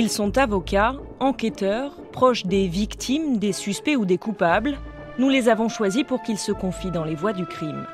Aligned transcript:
Ils 0.00 0.10
sont 0.10 0.38
avocats, 0.38 0.94
enquêteurs, 1.18 2.00
proches 2.12 2.46
des 2.46 2.68
victimes, 2.68 3.38
des 3.38 3.52
suspects 3.52 3.96
ou 3.96 4.04
des 4.04 4.16
coupables. 4.16 4.78
Nous 5.18 5.28
les 5.28 5.48
avons 5.48 5.68
choisis 5.68 6.04
pour 6.04 6.22
qu'ils 6.22 6.38
se 6.38 6.52
confient 6.52 6.92
dans 6.92 7.02
les 7.02 7.16
voies 7.16 7.32
du 7.32 7.44
crime. 7.44 7.84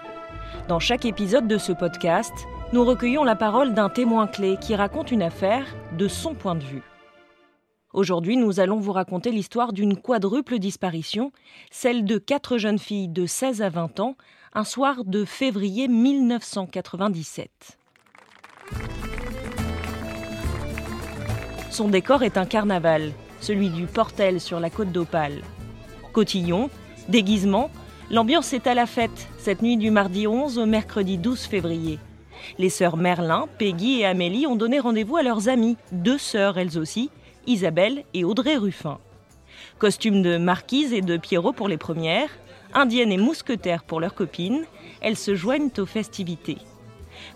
Dans 0.69 0.80
chaque 0.80 1.06
épisode 1.06 1.48
de 1.48 1.56
ce 1.56 1.72
podcast, 1.72 2.35
nous 2.75 2.85
recueillons 2.85 3.25
la 3.25 3.37
parole 3.37 3.72
d'un 3.72 3.88
témoin 3.88 4.26
clé 4.26 4.58
qui 4.61 4.75
raconte 4.76 5.12
une 5.12 5.22
affaire 5.22 5.65
de 5.97 6.06
son 6.06 6.35
point 6.35 6.56
de 6.56 6.65
vue. 6.65 6.83
Aujourd'hui, 7.94 8.37
nous 8.37 8.61
allons 8.61 8.80
vous 8.80 8.93
raconter 8.93 9.30
l'histoire 9.30 9.72
d'une 9.72 9.97
quadruple 9.97 10.58
disparition, 10.58 11.33
celle 11.71 12.04
de 12.04 12.19
quatre 12.19 12.58
jeunes 12.58 12.79
filles 12.79 13.08
de 13.08 13.25
16 13.25 13.62
à 13.62 13.71
20 13.71 14.01
ans, 14.01 14.16
un 14.52 14.65
soir 14.65 15.07
de 15.07 15.25
février 15.25 15.89
1997. 15.89 17.79
Son 21.74 21.88
décor 21.88 22.23
est 22.23 22.37
un 22.37 22.46
carnaval, 22.46 23.10
celui 23.41 23.69
du 23.69 23.87
Portel 23.87 24.41
sur 24.41 24.60
la 24.60 24.70
côte 24.70 24.92
d'Opale. 24.92 25.42
Cotillon, 26.12 26.70
déguisement, 27.09 27.69
l'ambiance 28.12 28.52
est 28.52 28.69
à 28.69 28.74
la 28.74 28.87
fête 28.87 29.27
cette 29.38 29.60
nuit 29.60 29.77
du 29.77 29.91
mardi 29.91 30.28
11 30.28 30.59
au 30.59 30.66
mercredi 30.66 31.19
12 31.19 31.41
février. 31.41 31.98
Les 32.59 32.70
sœurs 32.70 32.97
Merlin, 32.97 33.48
Peggy 33.59 33.98
et 33.98 34.06
Amélie 34.06 34.47
ont 34.47 34.55
donné 34.55 34.78
rendez-vous 34.78 35.16
à 35.16 35.24
leurs 35.24 35.48
amies, 35.48 35.77
deux 35.91 36.16
sœurs 36.16 36.59
elles 36.59 36.78
aussi, 36.78 37.10
Isabelle 37.48 38.05
et 38.14 38.22
Audrey 38.22 38.56
Ruffin. 38.56 39.00
Costumes 39.80 40.22
de 40.22 40.36
marquise 40.36 40.92
et 40.92 41.00
de 41.00 41.16
Pierrot 41.16 41.52
pour 41.52 41.66
les 41.66 41.77
premières, 41.77 42.30
indienne 42.72 43.11
et 43.11 43.19
mousquetaire 43.19 43.83
pour 43.83 43.98
leurs 43.98 44.14
copines, 44.14 44.64
elles 45.00 45.16
se 45.16 45.34
joignent 45.34 45.70
aux 45.78 45.86
festivités. 45.86 46.59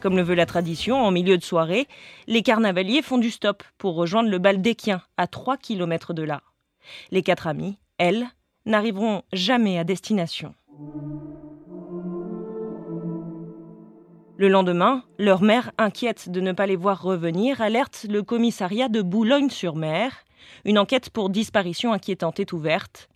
Comme 0.00 0.16
le 0.16 0.22
veut 0.22 0.34
la 0.34 0.46
tradition, 0.46 0.96
en 0.96 1.10
milieu 1.10 1.36
de 1.36 1.42
soirée, 1.42 1.88
les 2.28 2.42
carnavaliers 2.42 3.02
font 3.02 3.18
du 3.18 3.30
stop 3.30 3.64
pour 3.78 3.96
rejoindre 3.96 4.30
le 4.30 4.38
bal 4.38 4.62
d'Équien, 4.62 5.02
à 5.16 5.26
3 5.26 5.56
km 5.56 6.14
de 6.14 6.22
là. 6.22 6.42
Les 7.10 7.22
quatre 7.22 7.46
amies, 7.46 7.78
elles, 7.98 8.26
n'arriveront 8.64 9.22
jamais 9.32 9.78
à 9.78 9.84
destination. 9.84 10.54
Le 14.36 14.48
lendemain, 14.48 15.02
leur 15.18 15.42
mère, 15.42 15.72
inquiète 15.78 16.30
de 16.30 16.40
ne 16.40 16.52
pas 16.52 16.66
les 16.66 16.76
voir 16.76 17.02
revenir, 17.02 17.60
alerte 17.60 18.06
le 18.08 18.22
commissariat 18.22 18.88
de 18.88 19.02
Boulogne-sur-Mer. 19.02 20.12
Une 20.64 20.78
enquête 20.78 21.10
pour 21.10 21.28
disparition 21.28 21.92
inquiétante 21.92 22.38
est 22.38 22.52
ouverte. 22.52 23.08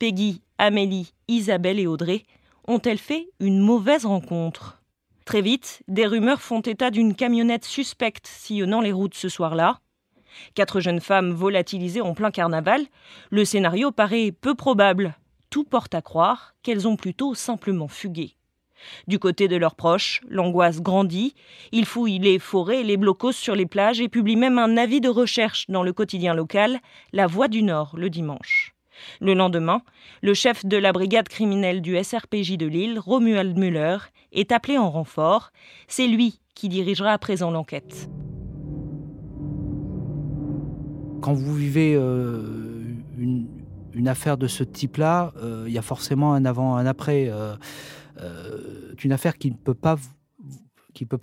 Peggy, 0.00 0.42
Amélie, 0.58 1.12
Isabelle 1.28 1.78
et 1.78 1.86
Audrey 1.86 2.24
ont-elles 2.66 2.98
fait 2.98 3.28
une 3.38 3.60
mauvaise 3.60 4.04
rencontre? 4.04 4.80
Très 5.24 5.40
vite, 5.40 5.82
des 5.88 6.06
rumeurs 6.06 6.42
font 6.42 6.60
état 6.60 6.90
d'une 6.90 7.14
camionnette 7.14 7.64
suspecte 7.64 8.26
sillonnant 8.26 8.82
les 8.82 8.92
routes 8.92 9.14
ce 9.14 9.28
soir-là. 9.28 9.80
Quatre 10.54 10.80
jeunes 10.80 11.00
femmes 11.00 11.32
volatilisées 11.32 12.02
en 12.02 12.14
plein 12.14 12.30
carnaval, 12.30 12.82
le 13.30 13.44
scénario 13.44 13.90
paraît 13.90 14.32
peu 14.32 14.54
probable. 14.54 15.14
Tout 15.48 15.64
porte 15.64 15.94
à 15.94 16.02
croire 16.02 16.54
qu'elles 16.62 16.86
ont 16.86 16.96
plutôt 16.96 17.34
simplement 17.34 17.88
fugué. 17.88 18.36
Du 19.06 19.18
côté 19.18 19.48
de 19.48 19.56
leurs 19.56 19.76
proches, 19.76 20.20
l'angoisse 20.28 20.82
grandit. 20.82 21.34
Ils 21.72 21.86
fouillent 21.86 22.18
les 22.18 22.38
forêts 22.38 22.82
les 22.82 22.98
blocos 22.98 23.32
sur 23.32 23.54
les 23.54 23.66
plages 23.66 24.00
et 24.00 24.08
publient 24.10 24.36
même 24.36 24.58
un 24.58 24.76
avis 24.76 25.00
de 25.00 25.08
recherche 25.08 25.66
dans 25.70 25.82
le 25.82 25.92
quotidien 25.94 26.34
local, 26.34 26.80
La 27.12 27.26
Voix 27.26 27.48
du 27.48 27.62
Nord, 27.62 27.94
le 27.96 28.10
dimanche. 28.10 28.73
Le 29.20 29.34
lendemain, 29.34 29.82
le 30.22 30.34
chef 30.34 30.64
de 30.64 30.76
la 30.76 30.92
brigade 30.92 31.28
criminelle 31.28 31.82
du 31.82 32.02
SRPJ 32.02 32.56
de 32.56 32.66
Lille, 32.66 32.98
Romuald 32.98 33.56
Müller, 33.56 33.98
est 34.32 34.52
appelé 34.52 34.78
en 34.78 34.90
renfort. 34.90 35.50
C'est 35.88 36.06
lui 36.06 36.40
qui 36.54 36.68
dirigera 36.68 37.12
à 37.12 37.18
présent 37.18 37.50
l'enquête. 37.50 38.08
Quand 41.20 41.32
vous 41.32 41.54
vivez 41.54 41.94
euh, 41.94 42.82
une, 43.18 44.08
affaire 44.08 44.36
de 44.36 44.46
ce 44.46 44.62
type-là, 44.62 45.32
euh, 45.36 45.64
il 45.66 45.72
y 45.72 45.78
a 45.78 45.82
forcément 45.82 46.34
un 46.34 46.44
avant, 46.44 46.76
un 46.76 46.86
après. 46.86 47.28
Euh, 47.30 47.56
une 49.02 49.12
affaire 49.12 49.36
qui 49.36 49.50
ne 49.50 49.56
peut 49.56 49.74
pas 49.74 49.96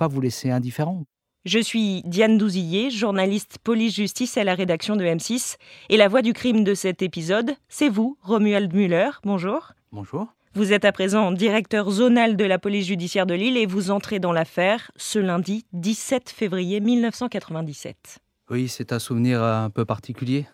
vous 0.08 0.22
laisser 0.22 0.52
indifférent. 0.52 1.06
Je 1.44 1.58
suis 1.58 2.04
Diane 2.04 2.38
Douzillet, 2.38 2.92
journaliste 2.92 3.58
police-justice 3.64 4.38
à 4.38 4.44
la 4.44 4.54
rédaction 4.54 4.96
de 4.96 5.04
M6. 5.04 5.56
Et 5.90 5.98
la 5.98 6.08
voix 6.08 6.22
du 6.22 6.34
crime 6.34 6.64
de 6.64 6.76
cet 6.76 7.02
épisode, 7.02 7.54
c'est 7.68 7.90
vous, 7.90 8.16
Romuald 8.22 8.72
Müller. 8.76 9.10
Bonjour. 9.24 9.72
Bonjour. 9.92 10.28
Vous 10.54 10.72
êtes 10.72 10.86
à 10.86 10.92
présent 10.92 11.32
directeur 11.32 11.90
zonal 11.90 12.36
de 12.36 12.46
la 12.46 12.60
police 12.60 12.86
judiciaire 12.86 13.26
de 13.26 13.34
Lille 13.34 13.58
et 13.58 13.66
vous 13.66 13.90
entrez 13.90 14.20
dans 14.20 14.34
l'affaire 14.34 14.92
ce 14.98 15.18
lundi 15.18 15.66
17 15.74 16.30
février 16.30 16.80
1997. 16.80 18.20
Oui, 18.52 18.68
c'est 18.68 18.94
un 18.94 19.00
souvenir 19.00 19.42
un 19.42 19.72
peu 19.72 19.84
particulier. 19.84 20.46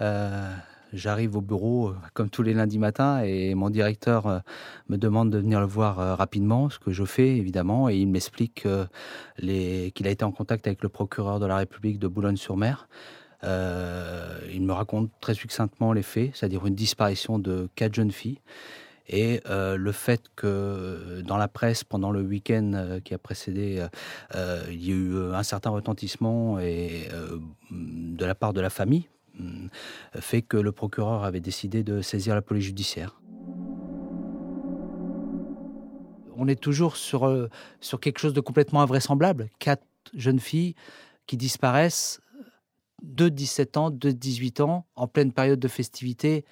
Euh, 0.00 0.52
j'arrive 0.92 1.36
au 1.36 1.40
bureau 1.40 1.88
euh, 1.88 1.96
comme 2.14 2.30
tous 2.30 2.42
les 2.42 2.54
lundis 2.54 2.78
matins 2.78 3.22
et 3.22 3.54
mon 3.54 3.70
directeur 3.70 4.26
euh, 4.26 4.38
me 4.88 4.96
demande 4.96 5.30
de 5.30 5.38
venir 5.38 5.60
le 5.60 5.66
voir 5.66 6.16
rapidement, 6.16 6.70
ce 6.70 6.78
que 6.78 6.92
je 6.92 7.04
fais 7.04 7.36
évidemment, 7.36 7.88
et 7.88 7.96
il 7.96 8.06
m'explique 8.06 8.66
qu'il 9.36 10.06
a 10.06 10.10
été 10.10 10.24
en 10.24 10.32
contact 10.32 10.66
avec 10.66 10.82
le 10.82 10.88
procureur 10.88 11.40
de 11.40 11.46
la 11.46 11.56
République 11.56 11.98
de 11.98 12.08
Boulogne-sur-Mer. 12.08 12.88
il 13.42 14.62
me 14.62 14.72
raconte 14.72 15.10
très 15.20 15.34
succinctement 15.34 15.92
les 15.92 16.02
faits, 16.02 16.30
c'est-à-dire 16.34 16.66
une 16.66 16.74
disparition 16.74 17.38
de 17.38 17.68
quatre 17.74 17.94
jeunes 17.94 18.12
filles 18.12 18.40
et 19.08 19.40
euh, 19.48 19.76
le 19.76 19.92
fait 19.92 20.22
que 20.36 21.20
dans 21.24 21.36
la 21.36 21.48
presse, 21.48 21.84
pendant 21.84 22.10
le 22.10 22.22
week-end 22.22 22.72
euh, 22.74 23.00
qui 23.00 23.14
a 23.14 23.18
précédé, 23.18 23.86
euh, 24.34 24.62
il 24.70 24.84
y 24.84 24.90
a 24.90 24.94
eu 24.94 25.34
un 25.34 25.42
certain 25.42 25.70
retentissement 25.70 26.58
et, 26.58 27.08
de 27.70 28.24
la 28.24 28.34
part 28.34 28.52
de 28.52 28.60
la 28.60 28.70
famille, 28.70 29.08
fait 30.14 30.42
que 30.42 30.56
le 30.56 30.72
procureur 30.72 31.24
avait 31.24 31.40
décidé 31.40 31.82
de 31.82 32.00
saisir 32.02 32.34
la 32.34 32.42
police 32.42 32.64
judiciaire. 32.64 33.20
On 36.36 36.48
est 36.48 36.60
toujours 36.60 36.96
sur, 36.96 37.48
sur 37.80 38.00
quelque 38.00 38.18
chose 38.18 38.32
de 38.32 38.40
complètement 38.40 38.82
invraisemblable. 38.82 39.48
Quatre 39.58 39.84
jeunes 40.14 40.40
filles 40.40 40.74
qui 41.26 41.36
disparaissent, 41.36 42.20
de 43.02 43.28
17 43.28 43.76
ans, 43.76 43.90
de 43.90 44.10
18 44.10 44.60
ans, 44.60 44.86
en 44.96 45.08
pleine 45.08 45.32
période 45.32 45.58
de 45.58 45.68
festivité 45.68 46.44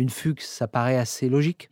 une 0.00 0.10
fugue, 0.10 0.40
ça 0.40 0.66
paraît 0.66 0.96
assez 0.96 1.28
logique. 1.28 1.70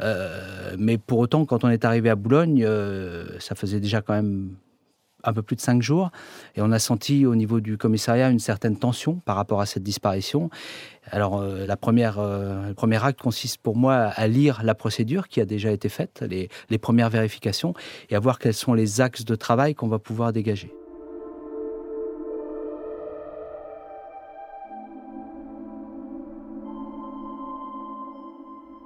Euh, 0.00 0.74
mais 0.78 0.98
pour 0.98 1.18
autant, 1.18 1.44
quand 1.44 1.64
on 1.64 1.68
est 1.68 1.84
arrivé 1.84 2.10
à 2.10 2.16
Boulogne, 2.16 2.64
euh, 2.64 3.38
ça 3.38 3.54
faisait 3.54 3.80
déjà 3.80 4.02
quand 4.02 4.14
même 4.14 4.56
un 5.24 5.32
peu 5.32 5.42
plus 5.42 5.56
de 5.56 5.60
cinq 5.60 5.82
jours, 5.82 6.10
et 6.56 6.62
on 6.62 6.70
a 6.72 6.78
senti 6.78 7.26
au 7.26 7.34
niveau 7.34 7.60
du 7.60 7.76
commissariat 7.76 8.30
une 8.30 8.38
certaine 8.38 8.76
tension 8.76 9.20
par 9.24 9.36
rapport 9.36 9.60
à 9.60 9.66
cette 9.66 9.82
disparition. 9.82 10.50
Alors, 11.10 11.40
euh, 11.40 11.66
la 11.66 11.76
première, 11.76 12.20
le 12.20 12.72
premier 12.74 13.04
acte 13.04 13.20
consiste 13.20 13.58
pour 13.58 13.76
moi 13.76 13.94
à 13.94 14.26
lire 14.26 14.62
la 14.62 14.74
procédure 14.74 15.28
qui 15.28 15.40
a 15.40 15.44
déjà 15.44 15.70
été 15.70 15.88
faite, 15.88 16.24
les, 16.28 16.48
les 16.70 16.78
premières 16.78 17.10
vérifications, 17.10 17.74
et 18.10 18.16
à 18.16 18.20
voir 18.20 18.38
quels 18.38 18.54
sont 18.54 18.74
les 18.74 19.00
axes 19.00 19.24
de 19.24 19.34
travail 19.34 19.74
qu'on 19.74 19.88
va 19.88 19.98
pouvoir 19.98 20.32
dégager. 20.32 20.72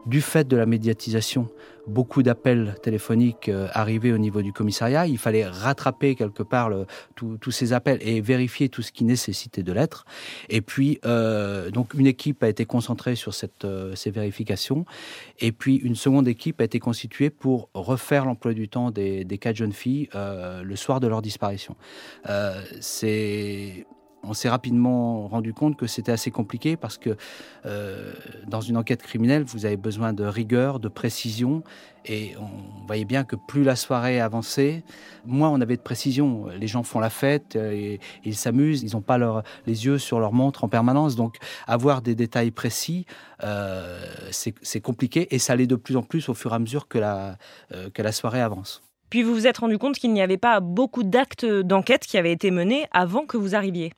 Du 0.08 0.22
fait 0.22 0.48
de 0.48 0.56
la 0.56 0.64
médiatisation, 0.64 1.48
beaucoup 1.86 2.22
d'appels 2.22 2.76
téléphoniques 2.82 3.48
euh, 3.48 3.68
arrivaient 3.72 4.12
au 4.12 4.18
niveau 4.18 4.40
du 4.40 4.52
commissariat. 4.54 5.06
Il 5.06 5.18
fallait 5.18 5.46
rattraper 5.46 6.14
quelque 6.14 6.42
part 6.42 6.70
tous 7.14 7.50
ces 7.50 7.72
appels 7.72 7.98
et 8.00 8.20
vérifier 8.20 8.70
tout 8.70 8.82
ce 8.82 8.90
qui 8.90 9.04
nécessitait 9.04 9.62
de 9.62 9.72
l'être. 9.72 10.06
Et 10.48 10.62
puis, 10.62 10.98
euh, 11.04 11.70
donc, 11.70 11.92
une 11.94 12.06
équipe 12.06 12.42
a 12.42 12.48
été 12.48 12.64
concentrée 12.64 13.16
sur 13.16 13.32
euh, 13.64 13.94
ces 13.94 14.10
vérifications. 14.10 14.86
Et 15.40 15.52
puis, 15.52 15.76
une 15.76 15.94
seconde 15.94 16.26
équipe 16.26 16.60
a 16.62 16.64
été 16.64 16.78
constituée 16.78 17.28
pour 17.28 17.68
refaire 17.74 18.24
l'emploi 18.24 18.54
du 18.54 18.68
temps 18.68 18.90
des, 18.90 19.24
des 19.24 19.38
quatre 19.38 19.56
jeunes 19.56 19.72
filles 19.72 20.08
le 20.14 20.76
soir 20.76 21.00
de 21.00 21.06
leur 21.06 21.22
disparition. 21.22 21.76
C'est 22.80 23.86
on 24.22 24.34
s'est 24.34 24.48
rapidement 24.48 25.28
rendu 25.28 25.54
compte 25.54 25.76
que 25.76 25.86
c'était 25.86 26.12
assez 26.12 26.30
compliqué 26.30 26.76
parce 26.76 26.98
que 26.98 27.16
euh, 27.66 28.12
dans 28.46 28.60
une 28.60 28.76
enquête 28.76 29.02
criminelle, 29.02 29.44
vous 29.44 29.64
avez 29.64 29.76
besoin 29.76 30.12
de 30.12 30.24
rigueur, 30.24 30.80
de 30.80 30.88
précision. 30.88 31.62
Et 32.04 32.34
on 32.38 32.86
voyait 32.86 33.04
bien 33.04 33.24
que 33.24 33.36
plus 33.36 33.64
la 33.64 33.76
soirée 33.76 34.20
avançait, 34.20 34.82
moins 35.26 35.50
on 35.50 35.60
avait 35.60 35.76
de 35.76 35.82
précision. 35.82 36.46
Les 36.58 36.66
gens 36.66 36.82
font 36.82 37.00
la 37.00 37.10
fête, 37.10 37.56
euh, 37.56 37.72
et, 37.72 38.00
ils 38.24 38.36
s'amusent, 38.36 38.82
ils 38.82 38.94
n'ont 38.94 39.02
pas 39.02 39.18
les 39.66 39.84
yeux 39.84 39.98
sur 39.98 40.18
leur 40.20 40.32
montre 40.32 40.64
en 40.64 40.68
permanence. 40.68 41.16
Donc 41.16 41.36
avoir 41.66 42.02
des 42.02 42.14
détails 42.14 42.50
précis, 42.50 43.06
euh, 43.44 43.98
c'est 44.30 44.80
compliqué 44.80 45.34
et 45.34 45.38
ça 45.38 45.54
l'est 45.54 45.66
de 45.66 45.76
plus 45.76 45.96
en 45.96 46.02
plus 46.02 46.28
au 46.28 46.34
fur 46.34 46.52
et 46.52 46.54
à 46.54 46.58
mesure 46.58 46.88
que 46.88 46.98
la, 46.98 47.36
que 47.94 48.02
la 48.02 48.12
soirée 48.12 48.40
avance. 48.40 48.82
Puis 49.10 49.22
vous 49.22 49.34
vous 49.34 49.46
êtes 49.46 49.58
rendu 49.58 49.78
compte 49.78 49.96
qu'il 49.96 50.12
n'y 50.12 50.22
avait 50.22 50.38
pas 50.38 50.60
beaucoup 50.60 51.02
d'actes 51.02 51.46
d'enquête 51.46 52.06
qui 52.06 52.18
avaient 52.18 52.32
été 52.32 52.50
menés 52.50 52.86
avant 52.92 53.26
que 53.26 53.36
vous 53.36 53.54
arriviez. 53.54 53.92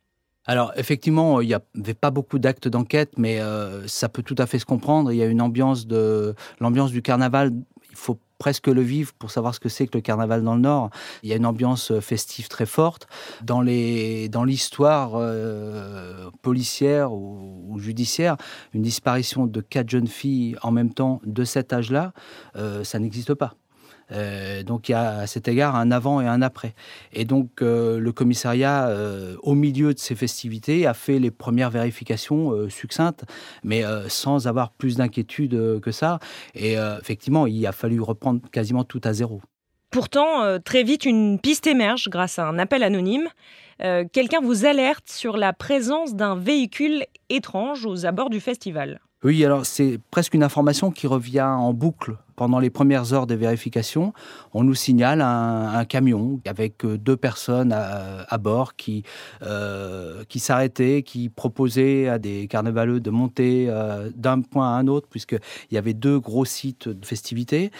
Alors 0.46 0.72
effectivement, 0.76 1.40
il 1.40 1.48
n'y 1.48 1.54
avait 1.54 1.94
pas 1.94 2.10
beaucoup 2.10 2.38
d'actes 2.38 2.68
d'enquête, 2.68 3.12
mais 3.18 3.40
euh, 3.40 3.86
ça 3.86 4.08
peut 4.08 4.22
tout 4.22 4.36
à 4.38 4.46
fait 4.46 4.58
se 4.58 4.66
comprendre. 4.66 5.12
Il 5.12 5.16
y 5.16 5.22
a 5.22 5.26
une 5.26 5.42
ambiance 5.42 5.86
de 5.86 6.34
l'ambiance 6.60 6.90
du 6.90 7.02
carnaval. 7.02 7.52
Il 7.90 7.96
faut 7.96 8.18
presque 8.38 8.68
le 8.68 8.80
vivre 8.80 9.12
pour 9.12 9.30
savoir 9.30 9.54
ce 9.54 9.60
que 9.60 9.68
c'est 9.68 9.86
que 9.86 9.98
le 9.98 10.00
carnaval 10.00 10.42
dans 10.42 10.54
le 10.54 10.62
Nord. 10.62 10.90
Il 11.22 11.28
y 11.28 11.32
a 11.32 11.36
une 11.36 11.46
ambiance 11.46 11.92
festive 12.00 12.48
très 12.48 12.66
forte. 12.66 13.06
Dans 13.42 13.60
l'histoire 13.60 15.12
euh, 15.14 16.30
policière 16.40 17.12
ou, 17.12 17.78
judiciaire, 17.78 18.36
une 18.72 18.82
disparition 18.82 19.46
de 19.46 19.60
quatre 19.60 19.90
jeunes 19.90 20.08
filles 20.08 20.56
en 20.62 20.72
même 20.72 20.92
temps 20.92 21.20
de 21.24 21.44
cet 21.44 21.72
âge-là, 21.72 22.12
euh, 22.56 22.82
ça 22.82 22.98
n'existe 22.98 23.34
pas. 23.34 23.54
Euh, 24.12 24.62
donc 24.62 24.88
il 24.88 24.92
y 24.92 24.94
a 24.94 25.18
à 25.18 25.26
cet 25.26 25.48
égard 25.48 25.76
un 25.76 25.90
avant 25.90 26.20
et 26.20 26.26
un 26.26 26.42
après. 26.42 26.74
Et 27.12 27.24
donc 27.24 27.62
euh, 27.62 27.98
le 27.98 28.12
commissariat, 28.12 28.88
euh, 28.88 29.36
au 29.42 29.54
milieu 29.54 29.94
de 29.94 29.98
ces 29.98 30.14
festivités, 30.14 30.86
a 30.86 30.94
fait 30.94 31.18
les 31.18 31.30
premières 31.30 31.70
vérifications 31.70 32.68
succinctes, 32.68 33.24
mais 33.62 33.82
sans 34.08 34.46
avoir 34.46 34.70
plus 34.70 34.96
d'inquiétude 34.96 35.80
que 35.80 35.90
ça. 35.90 36.18
Et 36.54 36.74
effectivement, 37.00 37.46
il 37.46 37.66
a 37.66 37.72
fallu 37.72 38.00
reprendre 38.00 38.40
quasiment 38.50 38.84
tout 38.84 39.00
à 39.04 39.12
zéro. 39.12 39.40
Pourtant, 39.90 40.58
très 40.60 40.82
vite, 40.82 41.04
une 41.04 41.38
piste 41.38 41.66
émerge 41.66 42.08
grâce 42.08 42.38
à 42.38 42.46
un 42.46 42.58
appel 42.58 42.82
anonyme. 42.82 43.28
Quelqu'un 43.78 44.40
vous 44.40 44.66
alerte 44.66 45.08
sur 45.08 45.36
la 45.36 45.52
présence 45.52 46.14
d'un 46.14 46.36
véhicule 46.36 47.04
étrange 47.28 47.86
aux 47.86 48.06
abords 48.06 48.30
du 48.30 48.40
festival. 48.40 49.00
Oui, 49.22 49.44
alors 49.44 49.66
c'est 49.66 49.98
presque 50.10 50.34
une 50.34 50.42
information 50.42 50.90
qui 50.90 51.06
revient 51.06 51.42
en 51.42 51.74
boucle 51.74 52.16
pendant 52.40 52.58
les 52.58 52.70
premières 52.70 53.12
heures 53.12 53.26
de 53.26 53.34
vérification, 53.34 54.14
on 54.54 54.64
nous 54.64 54.74
signale 54.74 55.20
un, 55.20 55.84
camion 55.84 56.40
avec 56.46 56.86
euh, 56.86 56.96
deux 56.96 57.18
personnes 57.18 57.70
à, 57.70 58.38
bord 58.38 58.76
qui, 58.76 59.02
euh, 59.42 60.24
qui 60.26 60.38
s'arrêtaient, 60.38 61.02
qui 61.02 61.28
proposaient 61.28 62.08
à 62.08 62.18
des 62.18 62.46
carnavaleux 62.46 62.98
de 62.98 63.10
monter 63.10 63.66
euh, 63.68 64.08
d'un 64.16 64.40
point 64.40 64.74
à 64.74 64.78
un 64.78 64.86
autre, 64.86 65.06
puisqu'il 65.10 65.74
y 65.74 65.76
avait 65.76 65.92
deux 65.92 66.18
gros 66.18 66.46
sites 66.46 66.88
de 66.88 67.04
festivités. 67.04 67.70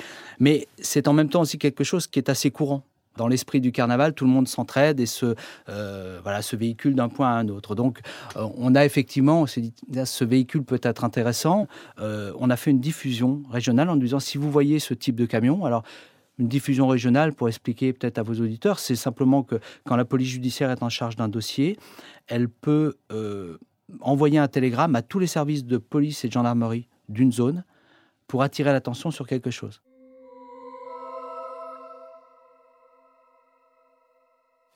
Mais 0.40 0.69
c'est 0.78 1.08
en 1.08 1.14
même 1.14 1.31
temps 1.31 1.40
aussi 1.40 1.56
quelque 1.56 1.82
chose 1.82 2.06
qui 2.06 2.19
est 2.19 2.28
assez 2.28 2.50
courant 2.50 2.82
dans 3.16 3.28
l'esprit 3.28 3.60
du 3.60 3.72
carnaval, 3.72 4.14
tout 4.14 4.24
le 4.24 4.30
monde 4.30 4.48
s'entraide 4.48 5.00
et 5.00 5.06
se, 5.06 5.34
euh, 5.68 6.20
voilà, 6.22 6.40
véhicule 6.52 6.94
d'un 6.94 7.08
point 7.08 7.28
à 7.28 7.32
un 7.32 7.48
autre. 7.48 7.74
Donc, 7.74 8.00
euh, 8.36 8.46
on 8.56 8.74
a 8.74 8.84
effectivement, 8.84 9.42
on 9.42 9.46
s'est 9.46 9.60
dit, 9.60 9.74
ce 10.04 10.24
véhicule 10.24 10.64
peut 10.64 10.80
être 10.82 11.04
intéressant. 11.04 11.66
Euh, 11.98 12.32
on 12.38 12.50
a 12.50 12.56
fait 12.56 12.70
une 12.70 12.80
diffusion 12.80 13.42
régionale 13.50 13.90
en 13.90 13.96
disant, 13.96 14.20
si 14.20 14.38
vous 14.38 14.50
voyez 14.50 14.78
ce 14.78 14.94
type 14.94 15.16
de 15.16 15.26
camion, 15.26 15.64
alors 15.64 15.82
une 16.38 16.48
diffusion 16.48 16.88
régionale, 16.88 17.34
pour 17.34 17.48
expliquer 17.48 17.92
peut-être 17.92 18.16
à 18.16 18.22
vos 18.22 18.34
auditeurs, 18.34 18.78
c'est 18.78 18.96
simplement 18.96 19.42
que 19.42 19.56
quand 19.84 19.96
la 19.96 20.06
police 20.06 20.28
judiciaire 20.28 20.70
est 20.70 20.82
en 20.82 20.88
charge 20.88 21.16
d'un 21.16 21.28
dossier, 21.28 21.78
elle 22.28 22.48
peut 22.48 22.96
envoyer 24.00 24.38
un 24.38 24.48
télégramme 24.48 24.96
à 24.96 25.02
tous 25.02 25.18
les 25.18 25.26
services 25.26 25.66
de 25.66 25.76
police 25.76 26.24
et 26.24 26.28
de 26.28 26.32
gendarmerie 26.32 26.88
d'une 27.10 27.30
zone 27.30 27.62
pour 28.26 28.42
attirer 28.42 28.72
l'attention 28.72 29.10
sur 29.10 29.26
quelque 29.26 29.50
chose. 29.50 29.82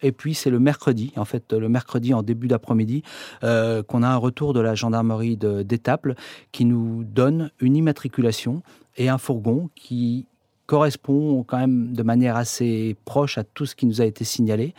Et 0.04 0.12
puis 0.12 0.34
c'est 0.34 0.50
le 0.50 0.60
mercredi, 0.60 1.12
en 1.16 1.24
fait, 1.24 1.52
le 1.52 1.68
mercredi 1.68 2.12
en 2.12 2.22
début 2.22 2.46
d'après-midi, 2.46 3.02
euh, 3.42 3.82
qu'on 3.82 4.02
a 4.02 4.08
un 4.08 4.16
retour 4.16 4.52
de 4.52 4.60
la 4.60 4.74
gendarmerie 4.74 5.36
d'Étaples 5.38 6.14
qui 6.52 6.66
nous 6.66 7.04
donne 7.04 7.50
une 7.58 7.74
immatriculation 7.74 8.62
et 8.96 9.08
un 9.08 9.16
fourgon 9.16 9.70
qui 9.74 10.26
correspond 10.66 11.42
quand 11.42 11.58
même 11.58 11.92
de 11.94 12.02
manière 12.02 12.36
assez 12.36 12.96
proche 13.04 13.38
à 13.38 13.44
tout 13.44 13.66
ce 13.66 13.74
qui 13.74 13.86
nous 13.86 14.02
a 14.02 14.04
été 14.04 14.24
signalé. 14.24 14.74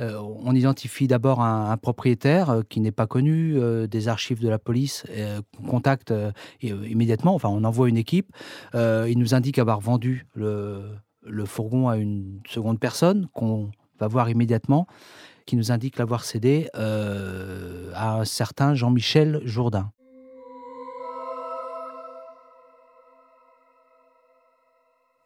Euh, 0.00 0.18
on 0.44 0.54
identifie 0.54 1.06
d'abord 1.06 1.40
un, 1.42 1.76
propriétaire 1.78 2.50
euh, 2.50 2.62
qui 2.68 2.80
n'est 2.80 2.92
pas 2.92 3.06
connu 3.06 3.58
des 3.88 4.08
archives 4.08 4.42
de 4.42 4.48
la 4.48 4.58
police, 4.58 5.04
qu'on 5.56 5.68
contacte 5.68 6.12
immédiatement, 6.62 7.34
enfin 7.34 7.48
on 7.48 7.64
envoie 7.64 7.88
une 7.88 7.96
équipe, 7.96 8.30
il 8.74 9.14
nous 9.16 9.34
indique 9.34 9.58
avoir 9.58 9.80
vendu 9.80 10.26
le, 10.34 10.82
le 11.22 11.44
fourgon 11.44 11.88
à 11.88 11.96
une 11.96 12.40
seconde 12.46 12.78
personne 12.78 13.28
qu'on 13.32 13.70
va 13.98 14.08
voir 14.08 14.28
immédiatement, 14.28 14.86
qui 15.46 15.56
nous 15.56 15.72
indique 15.72 15.98
l'avoir 15.98 16.24
cédé 16.24 16.68
euh, 16.74 17.90
à 17.94 18.18
un 18.18 18.24
certain 18.24 18.74
Jean-Michel 18.74 19.40
Jourdain. 19.44 19.92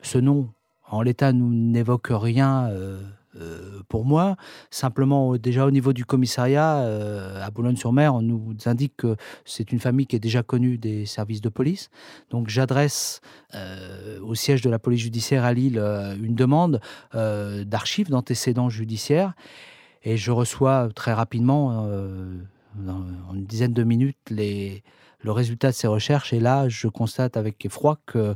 Ce 0.02 0.18
nom, 0.18 0.50
en 0.88 1.02
l'état, 1.02 1.32
nous 1.32 1.52
n'évoque 1.52 2.08
rien 2.10 2.68
euh, 2.70 3.00
euh, 3.36 3.80
pour 3.88 4.04
moi. 4.04 4.36
Simplement, 4.70 5.36
déjà 5.36 5.64
au 5.64 5.70
niveau 5.70 5.92
du 5.92 6.04
commissariat 6.04 6.78
euh, 6.78 7.40
à 7.40 7.50
Boulogne-sur-Mer, 7.50 8.12
on 8.14 8.22
nous 8.22 8.56
indique 8.66 8.96
que 8.96 9.16
c'est 9.44 9.70
une 9.70 9.78
famille 9.78 10.06
qui 10.06 10.16
est 10.16 10.20
déjà 10.20 10.42
connue 10.42 10.78
des 10.78 11.06
services 11.06 11.40
de 11.40 11.48
police. 11.48 11.90
Donc 12.30 12.48
j'adresse 12.48 13.20
euh, 13.54 14.18
au 14.22 14.34
siège 14.34 14.62
de 14.62 14.70
la 14.70 14.80
police 14.80 15.02
judiciaire 15.02 15.44
à 15.44 15.52
Lille 15.52 15.78
une 16.20 16.34
demande 16.34 16.80
d'archives 17.12 18.10
d'antécédents 18.10 18.68
judiciaires. 18.68 19.34
Et 20.02 20.16
je 20.16 20.32
reçois 20.32 20.88
très 20.94 21.12
rapidement, 21.12 21.86
en 22.88 23.34
une 23.34 23.44
dizaine 23.44 23.72
de 23.72 23.84
minutes, 23.84 24.18
les, 24.30 24.82
le 25.22 25.32
résultat 25.32 25.68
de 25.68 25.74
ces 25.74 25.86
recherches. 25.86 26.32
Et 26.32 26.40
là, 26.40 26.68
je 26.68 26.88
constate 26.88 27.36
avec 27.36 27.64
effroi 27.64 27.98
que 28.06 28.18
euh, 28.18 28.34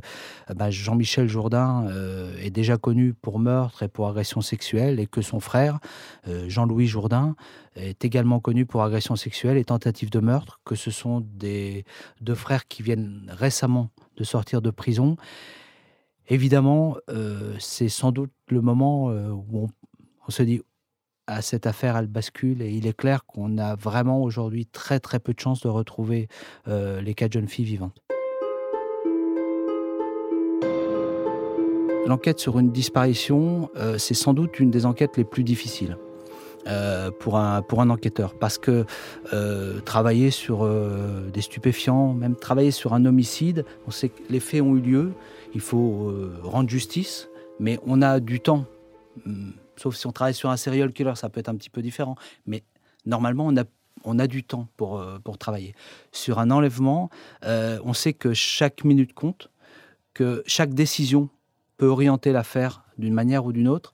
bah, 0.55 0.69
Jean-Michel 0.71 1.27
Jourdain 1.27 1.87
euh, 1.89 2.35
est 2.39 2.49
déjà 2.49 2.77
connu 2.77 3.13
pour 3.13 3.39
meurtre 3.39 3.83
et 3.83 3.87
pour 3.87 4.07
agression 4.07 4.41
sexuelle 4.41 4.99
et 4.99 5.07
que 5.07 5.21
son 5.21 5.39
frère, 5.39 5.79
euh, 6.27 6.47
Jean-Louis 6.47 6.87
Jourdain, 6.87 7.35
est 7.75 8.05
également 8.05 8.39
connu 8.39 8.65
pour 8.65 8.83
agression 8.83 9.15
sexuelle 9.15 9.57
et 9.57 9.65
tentative 9.65 10.09
de 10.09 10.19
meurtre, 10.19 10.61
que 10.63 10.75
ce 10.75 10.91
sont 10.91 11.19
des 11.19 11.83
deux 12.21 12.35
frères 12.35 12.67
qui 12.69 12.83
viennent 12.83 13.29
récemment 13.29 13.89
de 14.15 14.23
sortir 14.23 14.61
de 14.61 14.69
prison. 14.69 15.17
Évidemment, 16.29 16.95
c'est 17.59 17.89
sans 17.89 18.13
doute 18.13 18.31
le 18.47 18.61
moment 18.61 19.09
où 19.09 19.67
on 20.25 20.31
se 20.31 20.41
dit 20.41 20.61
à 21.27 21.41
cette 21.41 21.65
affaire, 21.65 21.97
elle 21.97 22.07
bascule 22.07 22.61
et 22.61 22.69
il 22.69 22.87
est 22.87 22.95
clair 22.95 23.25
qu'on 23.25 23.57
a 23.57 23.75
vraiment 23.75 24.21
aujourd'hui 24.21 24.65
très 24.65 24.99
très 24.99 25.19
peu 25.19 25.33
de 25.33 25.39
chances 25.39 25.61
de 25.61 25.67
retrouver 25.67 26.27
euh, 26.67 27.01
les 27.01 27.13
quatre 27.13 27.33
jeunes 27.33 27.47
filles 27.47 27.65
vivantes. 27.65 28.01
L'enquête 32.05 32.39
sur 32.39 32.59
une 32.59 32.71
disparition, 32.71 33.71
euh, 33.77 33.97
c'est 33.97 34.13
sans 34.13 34.35
doute 34.35 34.59
une 34.59 34.69
des 34.69 34.85
enquêtes 34.85 35.17
les 35.17 35.23
plus 35.23 35.43
difficiles. 35.43 35.97
Euh, 36.67 37.11
pour, 37.11 37.37
un, 37.37 37.61
pour 37.61 37.79
un 37.81 37.91
enquêteur. 37.91 38.33
Parce 38.39 38.57
que 38.57 38.85
travailler 39.85 40.31
sur 40.31 40.67
des 41.31 41.41
stupéfiants, 41.41 42.15
même 42.15 42.35
travailler 42.35 42.71
sur 42.71 42.95
un 42.95 43.05
homicide, 43.05 43.65
on 43.85 43.91
sait 43.91 44.09
que 44.09 44.19
les 44.31 44.39
faits 44.39 44.61
ont 44.61 44.75
eu 44.75 44.81
lieu, 44.81 45.11
il 45.53 45.61
faut 45.61 46.11
rendre 46.41 46.67
justice, 46.67 47.29
mais 47.59 47.77
on 47.85 48.01
a 48.01 48.19
du 48.19 48.39
temps. 48.39 48.65
Sauf 49.77 49.95
si 49.95 50.07
on 50.07 50.11
travaille 50.11 50.33
sur 50.33 50.49
un 50.49 50.57
serial 50.57 50.91
killer, 50.91 51.15
ça 51.15 51.29
peut 51.29 51.39
être 51.39 51.49
un 51.49 51.55
petit 51.55 51.69
peu 51.69 51.81
différent. 51.81 52.15
Mais 52.45 52.63
normalement, 53.05 53.45
on 53.45 53.57
a, 53.57 53.63
on 54.03 54.19
a 54.19 54.27
du 54.27 54.43
temps 54.43 54.67
pour, 54.77 54.97
euh, 54.97 55.19
pour 55.23 55.37
travailler. 55.37 55.75
Sur 56.11 56.39
un 56.39 56.51
enlèvement, 56.51 57.09
euh, 57.43 57.79
on 57.83 57.93
sait 57.93 58.13
que 58.13 58.33
chaque 58.33 58.83
minute 58.83 59.13
compte, 59.13 59.49
que 60.13 60.43
chaque 60.47 60.73
décision 60.73 61.29
peut 61.77 61.87
orienter 61.87 62.31
l'affaire 62.31 62.83
d'une 62.97 63.13
manière 63.13 63.45
ou 63.45 63.51
d'une 63.51 63.67
autre. 63.67 63.91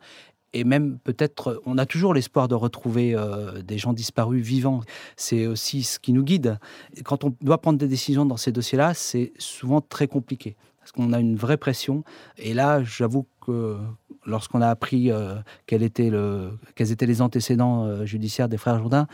Et 0.53 0.65
même 0.65 0.99
peut-être, 0.99 1.61
on 1.65 1.77
a 1.77 1.85
toujours 1.85 2.13
l'espoir 2.13 2.49
de 2.49 2.55
retrouver 2.55 3.15
euh, 3.15 3.61
des 3.61 3.77
gens 3.77 3.93
disparus 3.93 4.43
vivants. 4.43 4.81
C'est 5.15 5.47
aussi 5.47 5.83
ce 5.83 5.97
qui 5.97 6.11
nous 6.11 6.23
guide. 6.23 6.59
Quand 7.05 7.23
on 7.23 7.33
doit 7.41 7.59
prendre 7.59 7.79
des 7.79 7.87
décisions 7.87 8.25
dans 8.25 8.37
ces 8.37 8.51
dossiers-là, 8.51 8.93
c'est 8.93 9.31
souvent 9.37 9.79
très 9.79 10.07
compliqué 10.07 10.57
parce 10.81 10.91
qu'on 10.91 11.13
a 11.13 11.19
une 11.19 11.35
vraie 11.35 11.57
pression. 11.57 12.03
Et 12.37 12.53
là, 12.53 12.83
j'avoue 12.83 13.27
que 13.45 13.77
lorsqu'on 14.25 14.61
a 14.61 14.67
appris 14.67 15.11
euh, 15.11 15.35
quels 15.67 15.83
étaient 15.83 16.11
les 16.11 17.21
antécédents 17.21 17.85
euh, 17.85 18.05
judiciaires 18.05 18.49
des 18.49 18.57
frères 18.57 18.79
Jourdain, 18.79 19.07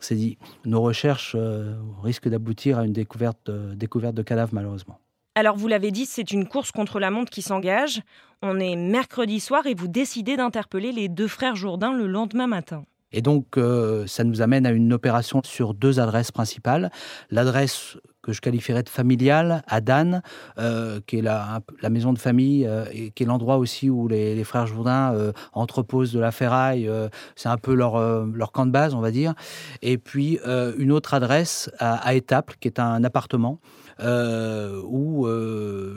on 0.00 0.02
s'est 0.02 0.16
dit 0.16 0.36
nos 0.64 0.82
recherches 0.82 1.36
euh, 1.38 1.76
risquent 2.02 2.28
d'aboutir 2.28 2.78
à 2.78 2.84
une 2.84 2.92
découverte, 2.92 3.50
découverte 3.50 4.14
de 4.14 4.22
cadavres 4.22 4.52
malheureusement. 4.52 4.98
Alors 5.34 5.56
vous 5.56 5.68
l'avez 5.68 5.92
dit, 5.92 6.06
c'est 6.06 6.32
une 6.32 6.46
course 6.46 6.72
contre 6.72 6.98
la 6.98 7.10
montre 7.10 7.30
qui 7.30 7.40
s'engage. 7.40 8.02
On 8.42 8.58
est 8.58 8.76
mercredi 8.76 9.40
soir 9.40 9.66
et 9.66 9.74
vous 9.74 9.88
décidez 9.88 10.36
d'interpeller 10.36 10.92
les 10.92 11.08
deux 11.08 11.28
frères 11.28 11.56
Jourdain 11.56 11.92
le 11.92 12.06
lendemain 12.06 12.48
matin. 12.48 12.84
Et 13.12 13.22
donc, 13.22 13.58
ça 14.06 14.24
nous 14.24 14.40
amène 14.40 14.64
à 14.64 14.70
une 14.70 14.90
opération 14.92 15.42
sur 15.44 15.74
deux 15.74 16.00
adresses 16.00 16.32
principales. 16.32 16.90
L'adresse 17.30 17.98
que 18.22 18.32
je 18.32 18.40
qualifierais 18.40 18.82
de 18.82 18.88
familiale 18.88 19.62
à 19.66 19.80
Dan, 19.80 20.22
euh, 20.58 21.00
qui 21.06 21.18
est 21.18 21.22
la, 21.22 21.60
maison 21.90 22.12
de 22.12 22.18
famille 22.18 22.66
euh, 22.66 22.84
et 22.92 23.10
qui 23.10 23.24
est 23.24 23.26
l'endroit 23.26 23.56
aussi 23.56 23.90
où 23.90 24.08
les, 24.08 24.42
frères 24.44 24.66
Jourdain 24.66 25.12
euh, 25.12 25.32
entreposent 25.52 26.12
de 26.12 26.20
la 26.20 26.30
ferraille. 26.30 26.88
c'est 27.36 27.48
un 27.48 27.56
peu 27.56 27.74
leur, 27.74 28.24
leur 28.26 28.52
camp 28.52 28.66
de 28.66 28.70
base, 28.70 28.94
on 28.94 29.00
va 29.00 29.10
dire. 29.10 29.34
Et 29.82 29.98
puis 29.98 30.38
une 30.78 30.92
autre 30.92 31.14
adresse 31.14 31.70
à, 31.78 31.96
à 31.96 32.14
Étaples, 32.14 32.56
qui 32.60 32.68
est 32.68 32.78
un 32.78 33.02
appartement. 33.04 33.58
où 34.00 35.26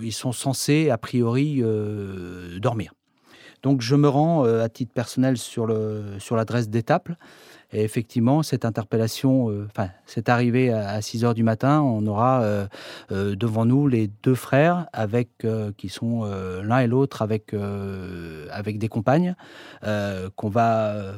ils 0.02 0.14
sont 0.14 0.32
censés, 0.32 0.90
a 0.90 0.98
priori, 0.98 1.64
dormir. 2.60 2.94
Donc 3.64 3.82
je 3.82 3.96
me 3.96 4.08
rends 4.08 4.44
à 4.44 4.70
titre 4.70 4.94
personnel 4.94 5.38
sur 5.38 5.68
l'adresse 5.68 6.64
sur 6.64 6.72
d'Étaples. 6.72 7.16
Effectivement, 7.78 8.42
cette 8.42 8.64
interpellation, 8.64 9.48
enfin, 9.66 9.90
c'est 10.06 10.30
arrivé 10.30 10.72
à 10.72 11.02
6 11.02 11.26
heures 11.26 11.34
du 11.34 11.44
matin. 11.44 11.82
On 11.82 12.08
aura 12.08 12.68
devant 13.10 13.66
nous 13.66 13.88
les 13.88 14.08
deux 14.24 14.36
frères, 14.36 14.88
avec 14.94 15.46
qui 15.78 15.90
sont 15.90 16.24
l'un 16.64 16.80
et 16.80 16.88
l'autre 16.88 17.22
avec 17.22 17.54
avec 18.50 18.78
des 18.78 18.88
compagnes, 18.88 19.36
qu'on 20.36 20.50
va 20.50 21.16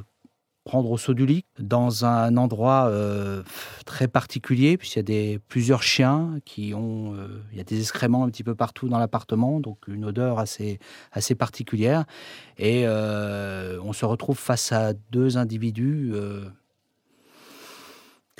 prendre 0.67 0.91
au 0.91 0.97
saut 0.97 1.13
du 1.13 1.25
lit 1.25 1.45
dans 1.59 2.03
un 2.03 2.35
endroit 2.35 2.87
euh, 2.89 3.41
très 3.85 4.09
particulier 4.09 4.75
puisqu'il 4.77 4.99
y 4.99 4.99
a 4.99 5.03
des, 5.03 5.39
plusieurs 5.47 5.81
chiens 5.81 6.39
qui 6.43 6.73
ont 6.73 7.13
euh, 7.15 7.41
il 7.53 7.57
y 7.57 7.61
a 7.61 7.63
des 7.63 7.79
excréments 7.79 8.25
un 8.25 8.29
petit 8.29 8.43
peu 8.43 8.53
partout 8.53 8.89
dans 8.89 8.99
l'appartement 8.99 9.61
donc 9.61 9.77
une 9.87 10.03
odeur 10.03 10.39
assez 10.39 10.79
assez 11.13 11.35
particulière. 11.35 12.03
Et 12.57 12.83
euh, 12.85 13.79
on 13.81 13.93
se 13.93 14.03
retrouve 14.03 14.37
face 14.37 14.73
à 14.73 14.91
deux 15.11 15.37
individus 15.37 16.11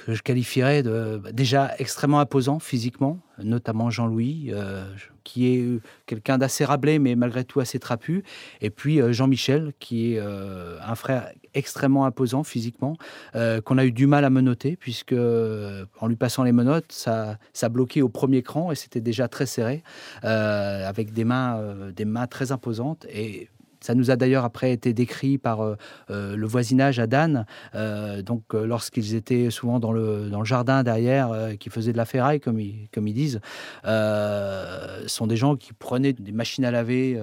que 0.07 0.13
je 0.13 0.23
qualifierais 0.23 0.83
de 0.83 1.19
bah, 1.21 1.33
déjà 1.33 1.73
extrêmement 1.79 2.21
imposant 2.21 2.59
physiquement, 2.59 3.19
notamment 3.43 3.89
Jean-Louis, 3.89 4.51
euh, 4.53 4.85
qui 5.25 5.53
est 5.53 5.61
euh, 5.61 5.81
quelqu'un 6.05 6.37
d'assez 6.37 6.63
rablé, 6.63 6.97
mais 6.97 7.17
malgré 7.17 7.43
tout 7.43 7.59
assez 7.59 7.77
trapu. 7.77 8.23
Et 8.61 8.69
puis 8.69 9.01
euh, 9.01 9.11
Jean-Michel, 9.11 9.73
qui 9.79 10.13
est 10.13 10.19
un 10.21 10.95
frère 10.95 11.29
extrêmement 11.53 12.05
imposant 12.05 12.43
physiquement, 12.43 12.95
qu'on 13.33 13.77
a 13.77 13.85
eu 13.85 13.91
du 13.91 14.07
mal 14.07 14.23
à 14.23 14.29
menotter, 14.29 14.77
puisque 14.77 15.13
en 15.13 16.07
lui 16.07 16.15
passant 16.15 16.43
les 16.43 16.53
menottes, 16.53 16.91
ça, 16.91 17.37
ça 17.51 17.67
bloquait 17.67 18.01
au 18.01 18.09
premier 18.09 18.43
cran 18.43 18.71
et 18.71 18.75
c'était 18.75 19.01
déjà 19.01 19.27
très 19.27 19.45
serré, 19.45 19.83
avec 20.21 21.11
des 21.11 21.25
mains, 21.25 21.91
des 21.93 22.05
mains 22.05 22.27
très 22.27 22.51
imposantes. 22.53 23.05
Et 23.09 23.49
ça 23.79 23.95
nous 23.95 24.11
a 24.11 24.15
d'ailleurs 24.15 24.43
après 24.43 24.71
été 24.71 24.93
décrit 24.93 25.37
par 25.37 25.61
euh, 25.61 25.75
euh, 26.09 26.35
le 26.35 26.47
voisinage 26.47 26.99
à 26.99 27.07
Dan, 27.07 27.45
euh, 27.75 28.21
donc 28.21 28.53
lorsqu'ils 28.53 29.15
étaient 29.15 29.49
souvent 29.49 29.79
dans 29.79 29.91
le, 29.91 30.29
dans 30.29 30.39
le 30.39 30.45
jardin 30.45 30.83
derrière, 30.83 31.31
qui 31.59 31.69
faisaient 31.69 31.91
de 31.91 31.97
la 31.97 32.05
ferraille, 32.05 32.39
comme 32.39 32.59
ils, 32.59 32.87
comme 32.93 33.07
ils 33.07 33.13
disent, 33.13 33.39
sont 33.83 35.27
des 35.27 35.37
gens 35.37 35.55
qui 35.55 35.73
prenaient 35.73 36.13
des 36.13 36.31
machines 36.31 36.65
à 36.65 36.71
laver 36.71 37.21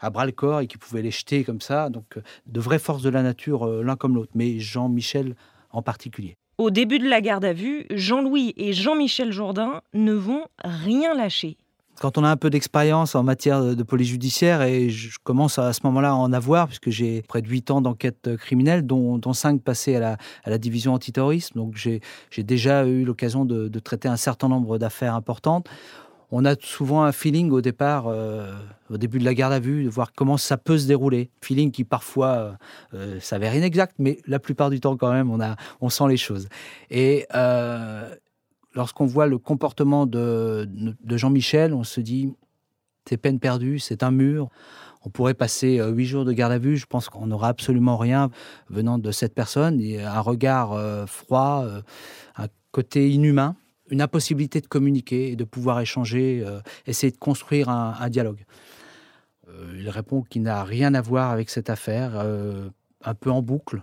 à 0.00 0.10
bras 0.10 0.26
le 0.26 0.32
corps 0.32 0.60
et 0.60 0.66
qui 0.66 0.78
pouvaient 0.78 1.02
les 1.02 1.10
jeter 1.10 1.44
comme 1.44 1.60
ça. 1.60 1.90
Donc 1.90 2.18
de 2.46 2.60
vraies 2.60 2.78
forces 2.78 3.02
de 3.02 3.10
la 3.10 3.22
nature 3.22 3.66
l'un 3.82 3.96
comme 3.96 4.14
l'autre, 4.14 4.32
mais 4.34 4.58
Jean-Michel 4.58 5.34
en 5.70 5.82
particulier. 5.82 6.36
Au 6.58 6.70
début 6.70 6.98
de 6.98 7.08
la 7.08 7.20
garde 7.20 7.44
à 7.44 7.52
vue, 7.52 7.86
Jean-Louis 7.90 8.54
et 8.56 8.72
Jean-Michel 8.72 9.32
Jourdain 9.32 9.80
ne 9.94 10.12
vont 10.12 10.44
rien 10.62 11.14
lâcher 11.14 11.56
quand 12.00 12.16
on 12.16 12.24
a 12.24 12.30
un 12.30 12.36
peu 12.36 12.48
d'expérience 12.48 13.14
en 13.14 13.22
matière 13.22 13.62
de, 13.62 13.82
police 13.82 14.08
judiciaire, 14.08 14.62
et 14.62 14.88
je 14.88 15.18
commence 15.22 15.58
à, 15.58 15.74
ce 15.74 15.80
moment-là 15.84 16.10
à 16.10 16.14
en 16.14 16.32
avoir, 16.32 16.66
puisque 16.66 16.88
j'ai 16.88 17.20
près 17.20 17.42
de 17.42 17.48
8 17.48 17.70
ans 17.70 17.80
d'enquête 17.82 18.36
criminelle, 18.36 18.86
dont, 18.86 19.18
dont 19.18 19.34
5 19.34 19.62
passés 19.62 19.96
à 19.96 20.00
la, 20.00 20.16
à 20.44 20.50
la 20.50 20.56
division 20.56 20.94
antiterrorisme. 20.94 21.58
Donc 21.58 21.76
j'ai 21.76 22.00
déjà 22.42 22.86
eu 22.86 23.04
l'occasion 23.04 23.44
de, 23.44 23.78
traiter 23.80 24.08
un 24.08 24.16
certain 24.16 24.48
nombre 24.48 24.78
d'affaires 24.78 25.14
importantes. 25.14 25.68
On 26.30 26.44
a 26.46 26.54
souvent 26.58 27.02
un 27.02 27.12
feeling 27.12 27.50
au 27.50 27.60
départ, 27.60 28.06
euh, 28.06 28.50
au 28.88 28.96
début 28.96 29.18
de 29.18 29.24
la 29.24 29.34
garde 29.34 29.52
à 29.52 29.60
vue, 29.60 29.84
de 29.84 29.90
voir 29.90 30.12
comment 30.14 30.38
ça 30.38 30.56
peut 30.56 30.78
se 30.78 30.86
dérouler. 30.86 31.28
Feeling 31.42 31.70
qui 31.70 31.84
parfois 31.84 32.56
euh, 32.94 33.20
s'avère 33.20 33.54
inexact, 33.54 33.96
mais 33.98 34.18
la 34.26 34.38
plupart 34.38 34.70
du 34.70 34.80
temps 34.80 34.96
quand 34.96 35.12
même, 35.12 35.30
on, 35.30 35.40
a, 35.40 35.56
on 35.82 35.90
sent 35.90 36.08
les 36.08 36.16
choses. 36.16 36.48
Et 36.88 37.26
euh, 37.34 38.14
lorsqu'on 38.74 39.06
voit 39.06 39.26
le 39.26 39.38
comportement 39.38 40.06
de, 40.06 40.68
Jean-Michel, 41.08 41.74
on 41.74 41.84
se 41.84 42.00
dit 42.00 42.32
c'est 43.08 43.16
peine 43.16 43.40
perdue, 43.40 43.78
c'est 43.78 44.02
un 44.02 44.12
mur. 44.12 44.48
On 45.02 45.10
pourrait 45.10 45.34
passer 45.34 45.80
euh, 45.80 45.90
huit 45.90 46.04
jours 46.04 46.24
de 46.24 46.32
garde 46.32 46.52
à 46.52 46.58
vue. 46.58 46.76
Je 46.76 46.86
pense 46.86 47.08
qu'on 47.08 47.26
n'aura 47.26 47.48
absolument 47.48 47.96
rien 47.96 48.30
venant 48.68 48.98
de 48.98 49.10
cette 49.10 49.34
personne. 49.34 49.80
A 49.98 50.18
un 50.18 50.20
regard 50.20 50.74
euh, 50.74 51.06
froid, 51.06 51.64
euh, 51.64 51.82
un 52.36 52.46
côté 52.70 53.10
inhumain, 53.10 53.56
une 53.88 54.00
impossibilité 54.02 54.60
de 54.60 54.68
communiquer 54.68 55.32
et 55.32 55.36
de 55.36 55.42
pouvoir 55.42 55.80
échanger, 55.80 56.46
essayer 56.86 57.10
de 57.10 57.16
construire 57.16 57.68
un, 57.68 58.08
dialogue. 58.08 58.44
il 59.74 59.88
répond 59.90 60.22
qu'il 60.22 60.42
n'a 60.42 60.62
rien 60.62 60.94
à 60.94 61.00
voir 61.00 61.32
avec 61.32 61.50
cette 61.50 61.70
affaire, 61.70 62.24
un 63.04 63.14
peu 63.14 63.32
en 63.32 63.42
boucle. 63.42 63.82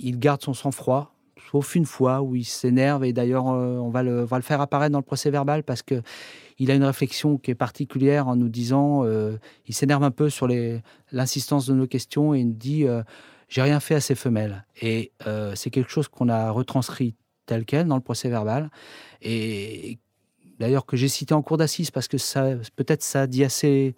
Il 0.00 0.18
garde 0.18 0.40
son 0.40 0.54
sang-froid, 0.54 1.11
sauf 1.52 1.74
une 1.74 1.84
fois 1.84 2.22
où 2.22 2.34
il 2.34 2.44
s'énerve. 2.44 3.04
Et 3.04 3.12
d'ailleurs 3.12 3.48
euh, 3.48 3.76
on 3.76 3.90
va 3.90 4.02
le, 4.02 4.24
va 4.24 4.38
le 4.38 4.42
faire 4.42 4.60
apparaître 4.60 4.92
dans 4.92 4.98
le 4.98 5.04
procès 5.04 5.30
verbal 5.30 5.62
parce 5.62 5.82
que 5.82 6.02
il 6.58 6.70
a 6.70 6.74
une 6.74 6.84
réflexion 6.84 7.38
qui 7.38 7.50
est 7.50 7.56
particulière 7.56 8.28
en 8.28 8.36
nous 8.36 8.48
disant, 8.48 9.04
euh, 9.04 9.36
il 9.66 9.74
s'énerve 9.74 10.04
un 10.04 10.10
peu 10.10 10.30
sur 10.30 10.48
l'insistance 11.10 11.66
de 11.66 11.74
nos 11.74 11.86
questions 11.86 12.34
et 12.34 12.40
il 12.40 12.48
nous 12.48 12.54
dit 12.54 12.86
euh, 12.86 13.02
j'ai 13.48 13.62
rien 13.62 13.80
fait 13.80 13.94
à 13.94 14.00
ces 14.00 14.14
femelles. 14.14 14.64
Et 14.80 15.12
c'est 15.54 15.70
quelque 15.70 15.90
chose 15.90 16.08
qu'on 16.08 16.28
a 16.28 16.50
retranscrit 16.50 17.14
tel 17.44 17.66
quel 17.66 17.86
dans 17.86 17.96
le 17.96 18.02
procès 18.02 18.30
verbal. 18.30 18.70
Et 19.20 19.98
d'ailleurs 20.58 20.86
que 20.86 20.96
j'ai 20.96 21.08
cité 21.08 21.34
en 21.34 21.42
cours 21.42 21.58
d'assises 21.58 21.90
parce 21.90 22.08
que 22.08 22.16
ça 22.16 22.54
peut-être 22.76 23.02
ça 23.02 23.26
dit 23.26 23.44
assez 23.44 23.94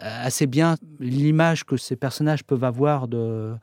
assez 0.00 0.46
bien 0.46 0.76
l'image 0.98 1.64
que 1.64 1.76
ces 1.76 1.96
personnages 1.96 2.44
peuvent 2.44 2.64
avoir 2.64 3.06
euh, 3.12 3.56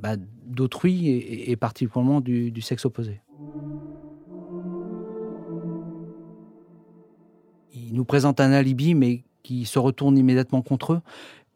bah, 0.00 0.16
d'autrui 0.46 1.08
et, 1.08 1.56
particulièrement 1.56 2.20
du, 2.20 2.60
sexe 2.60 2.84
opposé. 2.84 3.20
Ils 7.74 7.94
nous 7.94 8.04
présentent 8.04 8.40
un 8.40 8.52
alibi, 8.52 8.94
mais 8.94 9.24
qui 9.42 9.64
se 9.64 9.78
retourne 9.78 10.18
immédiatement 10.18 10.62
contre 10.62 10.94
eux, 10.94 11.00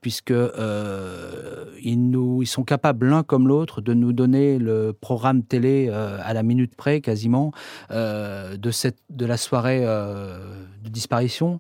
puisque 0.00 0.31
euh, 0.31 1.66
ils, 1.83 2.11
nous, 2.11 2.42
ils 2.42 2.47
sont 2.47 2.64
capables 2.64 3.09
l'un 3.09 3.23
comme 3.23 3.47
l'autre 3.47 3.81
de 3.81 3.92
nous 3.92 4.12
donner 4.12 4.59
le 4.59 4.92
programme 4.92 5.42
télé 5.42 5.88
à 5.90 6.33
la 6.33 6.42
minute 6.42 6.75
près 6.75 7.00
quasiment 7.00 7.52
de, 7.90 8.71
cette, 8.71 8.99
de 9.11 9.26
la 9.26 9.37
soirée 9.37 9.81
de 9.81 10.88
disparition 10.88 11.59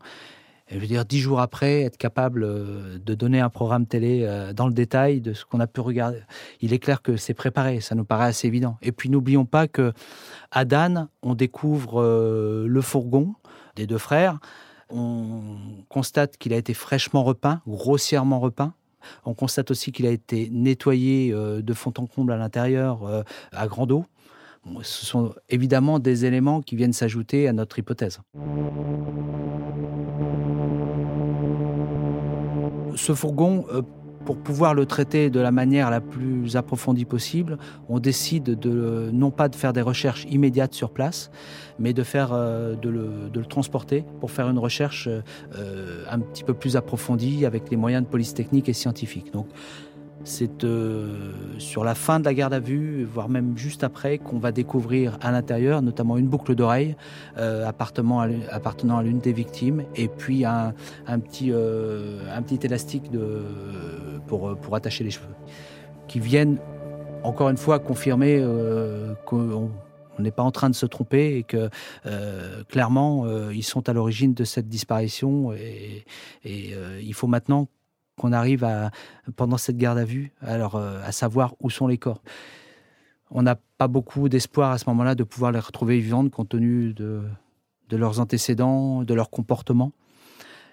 je 0.72 0.78
veux 0.78 0.86
dire, 0.86 1.04
dix 1.04 1.20
jours 1.20 1.40
après, 1.40 1.82
être 1.82 1.96
capable 1.96 2.44
euh, 2.44 2.98
de 2.98 3.14
donner 3.14 3.40
un 3.40 3.50
programme 3.50 3.86
télé 3.86 4.22
euh, 4.22 4.52
dans 4.52 4.66
le 4.66 4.72
détail 4.72 5.20
de 5.20 5.34
ce 5.34 5.44
qu'on 5.44 5.60
a 5.60 5.66
pu 5.66 5.80
regarder. 5.80 6.20
Il 6.60 6.72
est 6.72 6.78
clair 6.78 7.02
que 7.02 7.16
c'est 7.16 7.34
préparé, 7.34 7.80
ça 7.80 7.94
nous 7.94 8.04
paraît 8.04 8.26
assez 8.26 8.46
évident. 8.46 8.78
Et 8.82 8.92
puis 8.92 9.10
n'oublions 9.10 9.44
pas 9.44 9.68
que 9.68 9.92
à 10.50 10.64
Dan, 10.64 11.08
on 11.22 11.34
découvre 11.34 12.00
euh, 12.00 12.66
le 12.66 12.80
fourgon 12.80 13.34
des 13.76 13.86
deux 13.86 13.98
frères. 13.98 14.38
On 14.88 15.40
constate 15.88 16.36
qu'il 16.36 16.52
a 16.52 16.56
été 16.56 16.74
fraîchement 16.74 17.22
repeint, 17.22 17.60
grossièrement 17.66 18.40
repeint. 18.40 18.74
On 19.24 19.34
constate 19.34 19.70
aussi 19.70 19.90
qu'il 19.90 20.06
a 20.06 20.10
été 20.10 20.48
nettoyé 20.52 21.32
de 21.32 21.74
fond 21.74 21.92
en 21.98 22.06
comble 22.06 22.30
à 22.30 22.36
l'intérieur 22.36 23.24
à 23.50 23.66
grande 23.66 23.90
eau. 23.90 24.04
Ce 24.82 25.06
sont 25.06 25.34
évidemment 25.48 25.98
des 25.98 26.24
éléments 26.24 26.62
qui 26.62 26.76
viennent 26.76 26.92
s'ajouter 26.92 27.48
à 27.48 27.52
notre 27.52 27.78
hypothèse. 27.78 28.20
ce 32.96 33.14
fourgon, 33.14 33.66
euh, 33.72 33.82
pour 34.24 34.36
pouvoir 34.36 34.74
le 34.74 34.86
traiter 34.86 35.30
de 35.30 35.40
la 35.40 35.50
manière 35.50 35.90
la 35.90 36.00
plus 36.00 36.56
approfondie 36.56 37.04
possible, 37.04 37.58
on 37.88 37.98
décide 37.98 38.44
de, 38.44 39.10
non 39.12 39.32
pas 39.32 39.48
de 39.48 39.56
faire 39.56 39.72
des 39.72 39.80
recherches 39.80 40.26
immédiates 40.30 40.74
sur 40.74 40.90
place, 40.90 41.32
mais 41.80 41.92
de, 41.92 42.04
euh, 42.14 42.76
le, 42.84 43.44
transporter 43.46 44.04
pour 44.20 44.30
faire 44.30 44.48
une 44.48 44.60
recherche 44.60 45.08
euh, 45.08 46.04
un 46.08 46.20
petit 46.20 46.44
peu 46.44 46.54
plus 46.54 46.76
approfondie 46.76 47.44
avec 47.44 47.68
les 47.70 47.76
moyens 47.76 48.04
de 48.04 48.08
police 48.08 48.32
technique 48.32 48.68
et 48.68 48.72
scientifique. 48.72 49.32
C'est 50.24 50.64
euh, 50.64 51.32
sur 51.58 51.84
la 51.84 51.94
fin 51.94 52.20
de 52.20 52.24
la 52.24 52.34
garde 52.34 52.54
à 52.54 52.60
vue, 52.60 53.04
voire 53.04 53.28
même 53.28 53.56
juste 53.56 53.84
après, 53.84 54.18
qu'on 54.18 54.38
va 54.38 54.52
découvrir 54.52 55.18
à 55.20 55.30
l'intérieur, 55.32 55.82
notamment 55.82 56.16
une 56.16 56.28
boucle 56.28 56.54
d'oreille 56.54 56.96
euh, 57.38 57.66
appartenant 57.66 58.20
à 58.20 59.02
l'une 59.02 59.18
des 59.18 59.32
victimes, 59.32 59.84
et 59.96 60.08
puis 60.08 60.44
un, 60.44 60.74
petit, 61.06 61.50
euh, 61.52 62.40
petit 62.46 62.64
élastique 62.64 63.10
pour, 64.26 64.74
attacher 64.74 65.04
les 65.04 65.10
cheveux, 65.10 65.26
qui 66.08 66.20
viennent 66.20 66.58
encore 67.24 67.48
une 67.48 67.56
fois 67.56 67.78
confirmer 67.78 68.44
qu'on 69.26 69.70
n'est 70.18 70.30
pas 70.30 70.42
en 70.42 70.50
train 70.50 70.70
de 70.70 70.74
se 70.74 70.86
tromper 70.86 71.36
et 71.36 71.42
que 71.42 71.68
clairement 72.68 73.26
ils 73.50 73.62
sont 73.62 73.88
à 73.88 73.92
l'origine 73.92 74.34
de 74.34 74.44
cette 74.44 74.68
disparition. 74.68 75.52
Et 75.52 76.04
il 76.44 77.14
faut 77.14 77.26
maintenant 77.26 77.68
qu'on 78.22 78.32
arrive 78.32 78.62
à, 78.62 78.92
pendant 79.34 79.56
cette 79.56 79.76
garde 79.76 79.98
à 79.98 80.04
vue, 80.04 80.30
alors, 80.42 80.76
euh, 80.76 81.00
à 81.04 81.10
savoir 81.10 81.56
où 81.60 81.70
sont 81.70 81.88
les 81.88 81.98
corps. 81.98 82.22
On 83.32 83.42
n'a 83.42 83.56
pas 83.78 83.88
beaucoup 83.88 84.28
d'espoir 84.28 84.70
à 84.70 84.78
ce 84.78 84.88
moment-là 84.90 85.16
de 85.16 85.24
pouvoir 85.24 85.50
les 85.50 85.58
retrouver 85.58 85.98
vivantes 85.98 86.30
compte 86.30 86.50
tenu 86.50 86.94
de, 86.94 87.22
de 87.88 87.96
leurs 87.96 88.20
antécédents, 88.20 89.02
de 89.02 89.12
leur 89.12 89.28
comportement. 89.28 89.90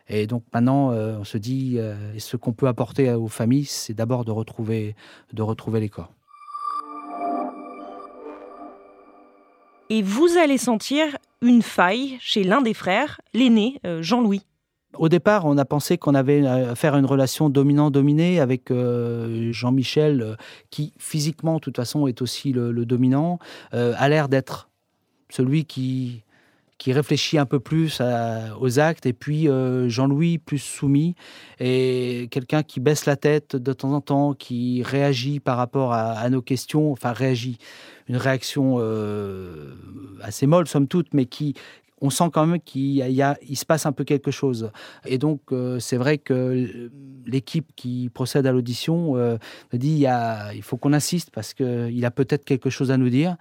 Et 0.09 0.27
donc 0.27 0.43
maintenant, 0.53 0.91
euh, 0.91 1.17
on 1.19 1.23
se 1.23 1.39
dit, 1.39 1.79
euh, 1.79 2.19
ce 2.19 2.37
qu'on 2.37 2.53
peut 2.53 2.67
apporter 2.67 3.11
aux 3.11 3.27
familles, 3.27 3.65
c'est 3.65 3.95
d'abord 3.95 4.25
de 4.25 4.31
retrouver, 4.31 4.95
de 5.33 5.41
retrouver 5.41 5.79
les 5.79 5.89
corps. 5.89 6.13
Et 9.89 10.03
vous 10.03 10.37
allez 10.37 10.59
sentir 10.59 11.17
une 11.41 11.63
faille 11.63 12.17
chez 12.19 12.43
l'un 12.43 12.61
des 12.61 12.75
frères, 12.75 13.21
l'aîné, 13.33 13.81
Jean-Louis. 14.01 14.43
Au 14.97 15.07
départ, 15.07 15.45
on 15.45 15.57
a 15.57 15.65
pensé 15.65 15.97
qu'on 15.97 16.15
avait 16.15 16.45
affaire 16.45 16.95
à 16.95 16.99
une 16.99 17.05
relation 17.05 17.49
dominant-dominé 17.49 18.39
avec 18.39 18.71
Jean-Michel, 19.51 20.35
qui 20.71 20.93
physiquement, 20.97 21.55
de 21.55 21.59
toute 21.59 21.75
façon, 21.75 22.07
est 22.07 22.21
aussi 22.23 22.53
le, 22.53 22.85
dominant, 22.85 23.37
a 23.71 24.09
l'air 24.09 24.29
d'être 24.29 24.69
celui 25.29 25.65
qui 25.65 26.23
qui 26.79 26.93
réfléchit 26.93 27.37
un 27.37 27.45
peu 27.45 27.59
plus 27.59 28.01
aux 28.59 28.79
actes, 28.79 29.05
et 29.05 29.13
puis 29.13 29.47
euh, 29.47 29.89
Jean-Louis 29.89 30.37
plus 30.39 30.57
soumis, 30.57 31.13
et 31.59 32.29
quelqu'un 32.31 32.63
qui 32.63 32.79
baisse 32.79 33.05
la 33.05 33.17
tête 33.17 33.55
de 33.57 33.73
temps 33.73 33.91
en 33.91 34.01
temps, 34.01 34.33
qui 34.33 34.81
réagit 34.81 35.41
par 35.41 35.57
rapport 35.57 35.93
à, 35.93 36.27
nos 36.29 36.41
questions, 36.41 36.91
enfin 36.91 37.11
réagit, 37.11 37.57
une 38.07 38.15
réaction 38.15 38.77
euh, 38.79 39.75
assez 40.21 40.47
molle 40.47 40.67
somme 40.67 40.87
toute, 40.87 41.13
mais 41.13 41.25
qui, 41.25 41.53
on 42.01 42.09
sent 42.09 42.29
quand 42.31 42.45
même 42.45 42.59
qu'il 42.61 42.95
y 42.95 43.21
a, 43.21 43.37
il 43.47 43.57
se 43.57 43.65
passe 43.65 43.85
un 43.85 43.91
peu 43.91 44.03
quelque 44.03 44.31
chose. 44.31 44.71
Et 45.05 45.17
donc, 45.17 45.41
euh, 45.51 45.79
c'est 45.79 45.97
vrai 45.97 46.17
que 46.17 46.89
l'équipe 47.25 47.69
qui 47.75 48.09
procède 48.13 48.47
à 48.47 48.51
l'audition 48.51 49.13
me 49.15 49.37
dit 49.77 50.05
il, 50.05 50.11
il 50.55 50.63
faut 50.63 50.77
qu'on 50.77 50.93
insiste 50.93 51.31
parce 51.31 51.53
qu'il 51.53 52.05
a 52.05 52.11
peut-être 52.11 52.45
quelque 52.45 52.69
chose 52.69 52.91
à 52.91 52.97
nous 52.97 53.09
dire. 53.09 53.37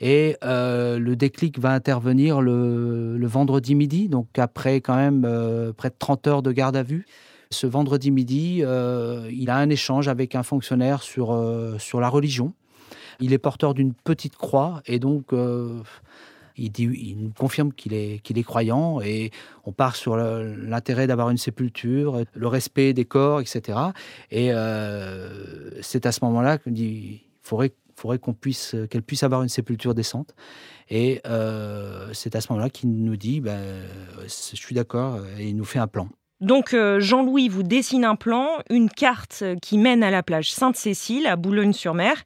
Et 0.00 0.36
euh, 0.44 0.98
le 0.98 1.16
déclic 1.16 1.58
va 1.58 1.72
intervenir 1.72 2.40
le, 2.40 3.18
vendredi 3.26 3.74
midi, 3.74 4.08
donc 4.08 4.38
après 4.38 4.80
quand 4.80 4.96
même 4.96 5.24
euh, 5.26 5.72
près 5.72 5.90
de 5.90 5.96
30 5.98 6.26
heures 6.28 6.42
de 6.42 6.52
garde 6.52 6.76
à 6.76 6.82
vue. 6.82 7.06
Ce 7.50 7.66
vendredi 7.66 8.10
midi, 8.10 8.60
euh, 8.62 9.28
il 9.32 9.50
a 9.50 9.56
un 9.56 9.70
échange 9.70 10.08
avec 10.08 10.34
un 10.34 10.42
fonctionnaire 10.42 11.02
sur, 11.02 11.36
sur 11.78 12.00
la 12.00 12.08
religion. 12.08 12.52
Il 13.20 13.32
est 13.32 13.38
porteur 13.38 13.74
d'une 13.74 13.92
petite 13.92 14.36
croix 14.36 14.82
et 14.86 14.98
donc 14.98 15.32
il, 16.58 17.16
nous 17.18 17.30
confirme 17.30 17.72
qu'il 17.72 17.94
est, 17.94 18.42
croyant 18.42 19.00
et 19.00 19.30
on 19.64 19.72
part 19.72 19.96
sur 19.96 20.16
l'intérêt 20.16 21.06
d'avoir 21.06 21.30
une 21.30 21.38
sépulture, 21.38 22.22
le 22.34 22.46
respect 22.46 22.92
des 22.92 23.04
corps, 23.04 23.40
etc. 23.40 23.78
Et 24.30 24.50
c'est 25.82 26.06
à 26.06 26.12
ce 26.12 26.24
moment-là 26.24 26.58
qu'il 26.58 26.72
dit 26.72 27.22
il 27.22 27.48
faudrait 27.48 27.72
puisse, 28.40 28.74
euh, 28.74 28.86
qu'elle 28.86 29.02
puisse 29.02 29.22
avoir 29.22 29.42
une 29.42 29.48
sépulture 29.48 29.94
décente. 29.94 30.34
Et 30.90 31.20
euh, 31.26 32.12
c'est 32.12 32.34
à 32.34 32.40
ce 32.40 32.52
moment-là 32.52 32.70
qu'il 32.70 32.90
nous 32.90 33.16
dit, 33.16 33.40
ben, 33.40 33.82
je 34.22 34.56
suis 34.56 34.74
d'accord, 34.74 35.20
et 35.38 35.48
il 35.48 35.56
nous 35.56 35.64
fait 35.64 35.78
un 35.78 35.86
plan. 35.86 36.08
Donc 36.40 36.72
euh, 36.72 37.00
Jean-Louis 37.00 37.48
vous 37.48 37.64
dessine 37.64 38.04
un 38.04 38.16
plan, 38.16 38.48
une 38.70 38.88
carte 38.88 39.42
qui 39.60 39.76
mène 39.76 40.02
à 40.02 40.10
la 40.10 40.22
plage 40.22 40.52
Sainte-Cécile, 40.52 41.26
à 41.26 41.36
Boulogne-sur-Mer. 41.36 42.24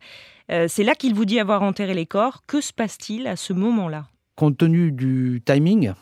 c'est 0.48 0.84
là 0.84 0.94
qu'il 0.94 1.14
vous 1.14 1.24
dit 1.24 1.40
avoir 1.40 1.62
enterré 1.62 1.94
les 1.94 2.06
corps. 2.06 2.42
Que 2.46 2.60
se 2.60 2.72
passe-t-il 2.72 3.26
à 3.26 3.36
ce 3.36 3.54
moment-là? 3.54 4.11
Compte 4.36 4.58
tenu 4.58 4.92
du 4.92 5.42
timing, 5.44 5.92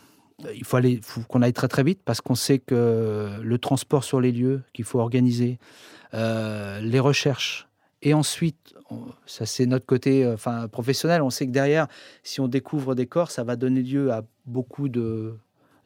il 0.55 0.65
faut, 0.65 1.21
qu'on 1.29 1.43
aille 1.43 1.53
très 1.53 1.69
très 1.69 1.83
vite 1.83 2.01
parce 2.05 2.21
qu'on 2.21 2.35
sait 2.35 2.59
que 2.59 3.41
le 3.43 3.59
transport 3.59 4.05
sur 4.05 4.21
les 4.21 4.33
lieux 4.33 4.63
qu'il 4.73 4.85
faut 4.85 5.01
organiser, 5.01 5.59
les 6.13 7.01
recherches, 7.01 7.69
et 8.03 8.15
ensuite, 8.15 8.75
ça 9.27 9.45
c'est 9.47 9.67
notre 9.67 9.85
côté 9.85 10.25
euh, 10.25 10.37
professionnel, 10.69 11.23
on 11.23 11.31
sait 11.31 11.47
que 11.47 11.53
derrière, 11.53 11.87
si 12.23 12.41
on 12.41 12.49
découvre 12.49 12.95
des 12.95 13.07
corps, 13.07 13.31
ça 13.31 13.45
va 13.45 13.57
donner 13.57 13.83
lieu 13.83 14.13
à 14.13 14.23
beaucoup 14.47 14.89
de 14.89 15.35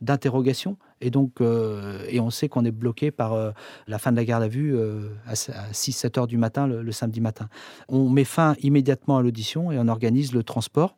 d'interrogations. 0.00 0.76
Et 1.00 1.10
donc 1.10 1.40
euh, 1.40 2.04
et 2.08 2.20
on 2.20 2.30
sait 2.30 2.48
qu'on 2.48 2.64
est 2.64 2.70
bloqué 2.70 3.10
par 3.10 3.32
euh, 3.32 3.50
la 3.86 3.98
fin 3.98 4.12
de 4.12 4.16
la 4.16 4.24
garde 4.24 4.42
à 4.42 4.48
vue 4.48 4.78
à 5.26 5.34
6-7 5.34 6.18
heures 6.18 6.26
du 6.26 6.36
matin 6.36 6.66
le, 6.66 6.92
samedi 6.92 7.20
matin. 7.20 7.48
On 7.88 8.08
met 8.08 8.24
fin 8.24 8.54
immédiatement 8.60 9.16
à 9.16 9.22
l'audition 9.22 9.72
et 9.72 9.78
on 9.78 9.88
organise 9.88 10.32
le 10.32 10.44
transport 10.44 10.96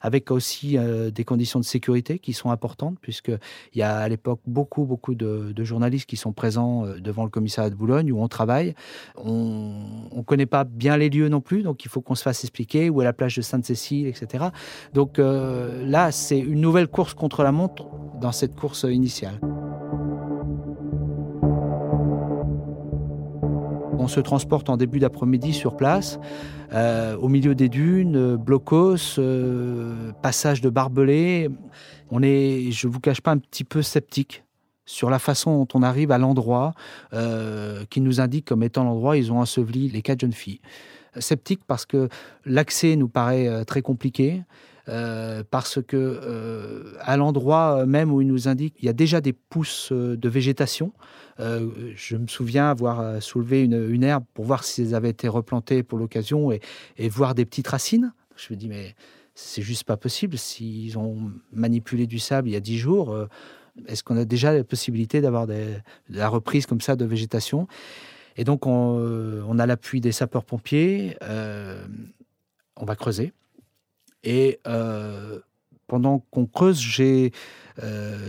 avec 0.00 0.30
aussi 0.30 0.76
euh, 0.76 1.10
des 1.10 1.24
conditions 1.24 1.60
de 1.60 1.64
sécurité 1.64 2.18
qui 2.18 2.32
sont 2.32 2.50
importantes, 2.50 2.96
puisqu'il 3.00 3.38
y 3.78 3.82
a 3.82 3.96
à 3.96 4.08
l'époque 4.08 4.40
beaucoup, 4.46 4.84
beaucoup 4.84 5.14
de, 5.14 5.52
journalistes 5.64 6.08
qui 6.08 6.16
sont 6.16 6.32
présents 6.32 6.86
euh, 6.86 7.00
devant 7.00 7.24
le 7.24 7.30
commissariat 7.30 7.70
de 7.70 7.74
Boulogne 7.74 8.12
où 8.12 8.22
on 8.22 8.28
travaille. 8.28 8.74
On 9.16 10.08
ne 10.14 10.22
connaît 10.22 10.46
pas 10.46 10.64
bien 10.64 10.96
les 10.96 11.10
lieux 11.10 11.28
non 11.28 11.40
plus, 11.40 11.62
donc 11.62 11.84
il 11.84 11.88
faut 11.88 12.00
qu'on 12.00 12.14
se 12.14 12.22
fasse 12.22 12.44
expliquer 12.44 12.90
où 12.90 13.02
est 13.02 13.04
la 13.04 13.12
plage 13.12 13.36
de 13.36 13.42
Sainte-Cécile, 13.42 14.06
etc. 14.06 14.46
Donc 14.94 15.18
euh, 15.18 15.84
là, 15.84 16.12
c'est 16.12 16.38
une 16.38 16.60
nouvelle 16.60 16.88
course 16.88 17.14
contre 17.14 17.42
la 17.42 17.52
montre 17.52 17.86
dans 18.20 18.32
cette 18.32 18.54
course 18.54 18.84
initiale. 18.88 19.40
On 24.08 24.10
se 24.10 24.20
transporte 24.20 24.70
en 24.70 24.78
début 24.78 25.00
d'après-midi 25.00 25.52
sur 25.52 25.76
place, 25.76 26.18
euh, 26.72 27.14
au 27.18 27.28
milieu 27.28 27.54
des 27.54 27.68
dunes, 27.68 28.16
euh, 28.16 28.36
blocos, 28.38 29.18
euh, 29.18 30.12
passage 30.22 30.62
de 30.62 30.70
barbelés. 30.70 31.50
On 32.10 32.22
est, 32.22 32.70
je 32.70 32.86
ne 32.86 32.92
vous 32.94 33.00
cache 33.00 33.20
pas, 33.20 33.32
un 33.32 33.36
petit 33.36 33.64
peu 33.64 33.82
sceptique 33.82 34.44
sur 34.86 35.10
la 35.10 35.18
façon 35.18 35.58
dont 35.58 35.68
on 35.74 35.82
arrive 35.82 36.10
à 36.10 36.16
l'endroit 36.16 36.72
qui 37.90 38.00
nous 38.00 38.22
indique 38.22 38.46
comme 38.46 38.62
étant 38.62 38.82
l'endroit 38.82 39.12
où 39.12 39.16
ils 39.16 39.30
ont 39.30 39.40
enseveli 39.40 39.90
les 39.90 40.00
quatre 40.00 40.22
jeunes 40.22 40.32
filles. 40.32 40.62
Sceptique 41.18 41.60
parce 41.66 41.84
que 41.84 42.08
l'accès 42.46 42.96
nous 42.96 43.08
paraît 43.08 43.66
très 43.66 43.82
compliqué. 43.82 44.42
Parce 45.50 45.80
que 45.82 46.94
à 47.00 47.16
l'endroit 47.16 47.84
même 47.86 48.12
où 48.12 48.20
ils 48.20 48.26
nous 48.26 48.48
indiquent, 48.48 48.76
il 48.80 48.86
y 48.86 48.88
a 48.88 48.94
déjà 48.94 49.20
des 49.20 49.32
pousses 49.32 49.92
de 49.92 50.28
végétation. 50.28 50.92
Euh, 51.40 51.92
je 51.94 52.16
me 52.16 52.26
souviens 52.26 52.68
avoir 52.68 53.00
euh, 53.00 53.20
soulevé 53.20 53.62
une, 53.62 54.02
herbe 54.02 54.24
pour 54.34 54.44
voir 54.44 54.64
si 54.64 54.82
elles 54.82 54.94
avaient 54.94 55.10
été 55.10 55.28
replantées 55.28 55.82
pour 55.82 55.98
l'occasion 55.98 56.50
et, 56.50 57.08
voir 57.08 57.34
des 57.34 57.44
petites 57.44 57.68
racines. 57.68 58.12
Je 58.36 58.52
me 58.52 58.58
dis, 58.58 58.68
mais 58.68 58.94
c'est 59.34 59.62
juste 59.62 59.84
pas 59.84 59.96
possible. 59.96 60.36
S'ils 60.36 60.98
ont 60.98 61.30
manipulé 61.52 62.06
du 62.06 62.18
sable 62.18 62.48
il 62.48 62.52
y 62.52 62.56
a 62.56 62.60
dix 62.60 62.78
jours, 62.78 63.12
euh, 63.12 63.26
est-ce 63.86 64.02
qu'on 64.02 64.16
a 64.16 64.24
déjà 64.24 64.52
la 64.52 64.64
possibilité 64.64 65.20
d'avoir 65.20 65.46
la 66.08 66.28
reprise 66.28 66.66
comme 66.66 66.80
ça 66.80 66.96
de 66.96 67.04
végétation? 67.04 67.68
Et 68.36 68.44
donc, 68.44 68.66
on, 68.66 69.58
a 69.58 69.66
l'appui 69.66 70.00
des 70.00 70.12
sapeurs-pompiers. 70.12 71.16
on 72.76 72.84
va 72.84 72.96
creuser. 72.96 73.32
Et 74.24 74.60
pendant 75.86 76.20
qu'on 76.30 76.46
creuse, 76.46 76.80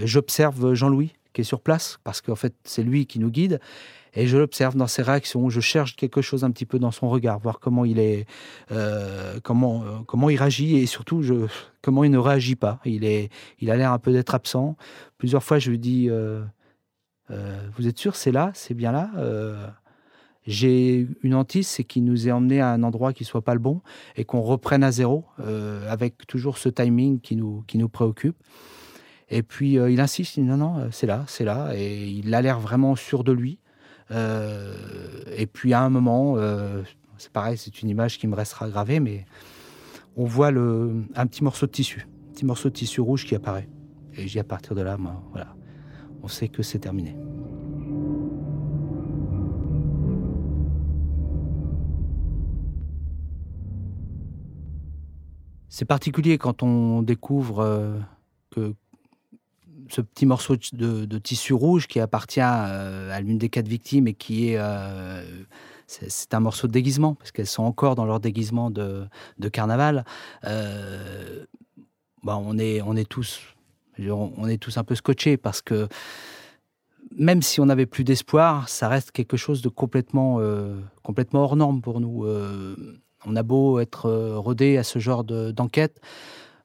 j'observe 0.04 0.74
Jean-Louis 0.74 1.14
qui 1.34 1.42
est 1.42 1.46
sur 1.46 1.62
place, 1.62 2.00
parce 2.04 2.22
qu'en 2.22 2.36
fait, 2.36 2.56
c'est 2.64 2.84
lui 2.84 3.06
qui 3.06 3.20
nous 3.20 3.30
guide. 3.30 3.60
Et 4.16 4.28
je 4.28 4.38
l'observe 4.38 4.76
dans 4.76 4.88
ses 4.88 5.04
réactions, 5.04 5.50
je 5.50 5.60
cherche 5.60 5.96
quelque 5.96 6.22
chose 6.22 6.44
un 6.44 6.52
petit 6.52 6.66
peu 6.66 6.80
dans 6.80 6.92
son 6.92 7.10
regard, 7.10 7.38
voir 7.40 7.60
comment 7.60 7.86
il 7.86 8.00
est, 8.00 8.26
euh, 8.72 9.40
comment, 9.44 9.84
euh, 9.84 10.00
comment 10.08 10.30
il 10.32 10.38
réagit 10.38 10.78
et 10.78 10.88
surtout 10.88 11.24
comment 11.82 12.04
il 12.04 12.10
ne 12.10 12.18
réagit 12.18 12.56
pas. 12.56 12.80
Il, 12.86 13.06
a 13.06 13.76
l'air 13.76 13.92
un 13.92 14.00
peu 14.00 14.12
d'être 14.12 14.34
absent. 14.34 14.76
Plusieurs 15.20 15.44
fois, 15.44 15.60
je 15.60 15.70
lui 15.70 15.78
dis 15.78 16.08
euh, 16.10 16.42
Vous 17.78 17.88
êtes 17.88 18.00
sûr, 18.00 18.16
c'est 18.16 18.32
là, 18.32 18.52
c'est 18.56 18.74
bien 18.74 18.92
là 18.92 19.12
J'ai 20.48 21.08
une 21.22 21.36
hantise, 21.36 21.68
c'est 21.68 21.84
qu'il 21.84 22.04
nous 22.06 22.28
ait 22.28 22.32
emmené 22.32 22.62
à 22.62 22.72
un 22.72 22.84
endroit 22.84 23.14
qui 23.14 23.26
soit 23.26 23.44
pas 23.44 23.54
le 23.54 23.60
bon 23.60 23.82
et 24.16 24.26
qu'on 24.26 24.42
reprenne 24.42 24.84
à 24.84 24.92
zéro, 24.92 25.26
avec 25.88 26.26
toujours 26.28 26.58
ce 26.58 26.70
timing 26.70 27.20
qui 27.20 27.36
nous, 27.36 27.64
qui 27.68 27.78
nous 27.78 27.90
préoccupe. 27.90 28.38
Et 29.30 29.44
puis 29.44 29.78
euh, 29.78 29.92
il 29.92 30.00
insiste, 30.00 30.38
il 30.38 30.44
dit 30.44 30.50
non, 30.50 30.58
non, 30.58 30.78
euh, 30.78 30.88
c'est 30.92 31.08
là, 31.08 31.24
c'est 31.28 31.46
là. 31.46 31.72
Et 31.76 32.08
il 32.08 32.34
a 32.34 32.42
l'air 32.42 32.60
vraiment 32.60 32.96
sûr 32.96 33.24
de 33.24 33.32
lui. 33.32 33.60
Euh, 34.12 34.74
et 35.36 35.46
puis 35.46 35.74
à 35.74 35.82
un 35.82 35.90
moment, 35.90 36.36
c'est 37.18 37.32
pareil, 37.32 37.58
c'est 37.58 37.82
une 37.82 37.90
image 37.90 38.18
qui 38.18 38.28
me 38.28 38.36
restera 38.36 38.70
gravée, 38.70 39.00
mais 39.00 39.26
on 40.16 40.26
voit 40.26 40.52
le, 40.52 41.04
un 41.16 41.28
petit 41.28 41.44
morceau 41.44 41.68
de 41.68 41.72
tissu, 41.72 42.08
un 42.30 42.34
petit 42.34 42.46
morceau 42.46 42.70
de 42.70 42.74
tissu 42.74 43.02
rouge 43.02 43.26
qui 43.26 43.36
apparaît. 43.36 43.70
Et 44.16 44.28
j'ai 44.28 44.40
à 44.40 44.44
partir 44.44 44.76
de 44.76 44.82
là, 44.82 44.98
voilà, 45.32 45.56
on 46.24 46.28
sait 46.28 46.48
que 46.48 46.64
c'est 46.64 46.80
terminé. 46.80 47.16
C'est 55.70 55.86
particulier 55.86 56.38
quand 56.38 56.64
on 56.64 57.02
découvre 57.02 57.96
que 58.52 58.74
ce 59.90 60.02
petit 60.02 60.26
morceau 60.26 60.56
de, 60.74 61.18
tissu 61.18 61.54
rouge 61.54 61.88
qui 61.88 62.00
appartient 62.00 62.40
euh, 62.42 63.12
à 63.12 63.20
l'une 63.22 63.38
des 63.38 63.50
quatre 63.50 63.68
victimes 63.68 64.08
et 64.08 64.14
qui 64.14 64.50
est 64.50 64.58
euh, 64.58 65.24
c'est 65.88 66.34
un 66.36 66.40
morceau 66.40 66.68
de 66.68 66.72
déguisement 66.72 67.16
parce 67.16 67.32
qu'elles 67.32 67.48
sont 67.48 67.64
encore 67.64 67.96
dans 67.96 68.06
leur 68.06 68.20
déguisement 68.20 68.70
de, 68.70 69.08
carnaval. 69.52 70.06
Euh, 70.44 71.46
bah, 72.24 72.40
on 72.40 72.60
est 72.60 72.82
on 72.82 72.96
est 72.96 73.10
tous 73.10 73.40
on 73.98 74.48
est 74.48 74.58
tous 74.58 74.78
un 74.78 74.84
peu 74.84 74.96
scotchés 74.96 75.36
parce 75.36 75.62
que 75.62 75.88
même 77.18 77.42
si 77.42 77.60
on 77.60 77.66
n'avait 77.66 77.88
plus 77.88 78.04
d'espoir, 78.04 78.70
ça 78.70 78.88
reste 78.88 79.12
quelque 79.12 79.36
chose 79.36 79.62
de 79.62 79.70
complètement 79.70 80.40
complètement 81.04 81.42
hors 81.42 81.56
norme 81.56 81.82
pour 81.82 82.00
nous. 82.00 82.26
On 83.26 83.36
a 83.36 83.44
beau 83.44 83.80
être 83.80 84.10
rodé 84.38 84.78
à 84.78 84.84
ce 84.84 85.00
genre 85.00 85.24
d'enquête. 85.24 86.00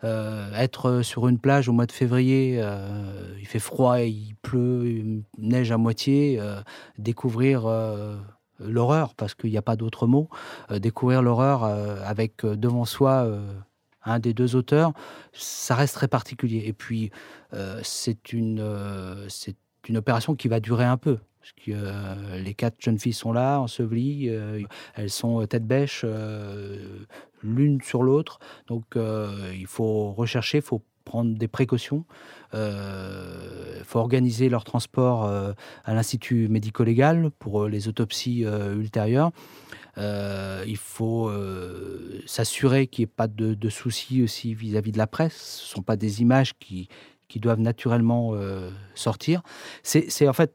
Euh, 0.04 0.52
être 0.54 1.00
sur 1.00 1.28
une 1.28 1.38
plage 1.38 1.68
au 1.70 1.72
mois 1.72 1.86
de 1.86 1.92
février, 1.92 2.58
euh, 2.58 3.34
il 3.40 3.46
fait 3.46 3.58
froid, 3.58 4.00
il 4.00 4.34
pleut, 4.42 4.86
il 4.86 5.22
neige 5.38 5.72
à 5.72 5.78
moitié, 5.78 6.38
euh, 6.38 6.60
découvrir 6.98 7.66
l'horreur, 8.58 9.14
parce 9.14 9.34
qu'il 9.34 9.50
n'y 9.50 9.56
a 9.56 9.62
pas 9.62 9.76
d'autre 9.76 10.06
mot, 10.06 10.28
découvrir 10.70 11.22
l'horreur 11.22 11.64
avec 11.64 12.44
devant 12.44 12.84
soi 12.84 13.26
un 14.04 14.18
des 14.18 14.34
deux 14.34 14.56
auteurs, 14.56 14.92
ça 15.32 15.74
reste 15.74 15.94
très 15.94 16.08
particulier. 16.08 16.64
Et 16.66 16.72
puis, 16.72 17.10
c'est 17.82 18.32
une, 18.32 18.62
une 19.88 19.96
opération 19.96 20.34
qui 20.34 20.48
va 20.48 20.60
durer 20.60 20.84
un 20.84 20.98
peu. 20.98 21.18
Parce 21.44 21.52
que 21.66 21.72
euh, 21.74 22.38
les 22.38 22.54
quatre 22.54 22.76
jeunes 22.80 22.98
filles 22.98 23.12
sont 23.12 23.30
là, 23.30 23.60
ensevelies, 23.60 24.30
euh, 24.30 24.62
elles 24.94 25.10
sont 25.10 25.46
tête 25.46 25.66
bêche 25.66 26.00
euh, 26.02 27.04
l'une 27.42 27.82
sur 27.82 28.02
l'autre. 28.02 28.38
Donc 28.66 28.84
il 28.96 29.66
faut 29.66 30.12
rechercher, 30.12 30.58
il 30.58 30.64
faut 30.64 30.80
prendre 31.04 31.36
des 31.36 31.48
précautions. 31.48 32.06
Il 32.54 33.84
faut 33.84 33.98
organiser 33.98 34.48
leur 34.48 34.64
transport 34.64 35.24
à 35.26 35.92
l'Institut 35.94 36.48
médico-légal 36.48 37.30
pour 37.38 37.66
les 37.66 37.88
autopsies 37.88 38.44
ultérieures. 38.44 39.30
il 39.98 40.78
faut 40.78 41.30
s'assurer 42.24 42.86
qu'il 42.86 43.02
n'y 43.02 43.10
ait 43.10 43.14
pas 43.14 43.28
de, 43.28 43.68
soucis 43.68 44.22
aussi 44.22 44.54
vis-à-vis 44.54 44.92
de 44.92 44.98
la 44.98 45.06
presse. 45.06 45.36
Ce 45.36 45.64
ne 45.64 45.74
sont 45.74 45.82
pas 45.82 45.96
des 45.96 46.22
images 46.22 46.54
qui, 46.58 46.88
qui 47.28 47.38
doivent 47.38 47.60
naturellement 47.60 48.32
sortir. 48.94 49.42
C'est 49.82 50.26
en 50.26 50.32
fait 50.32 50.54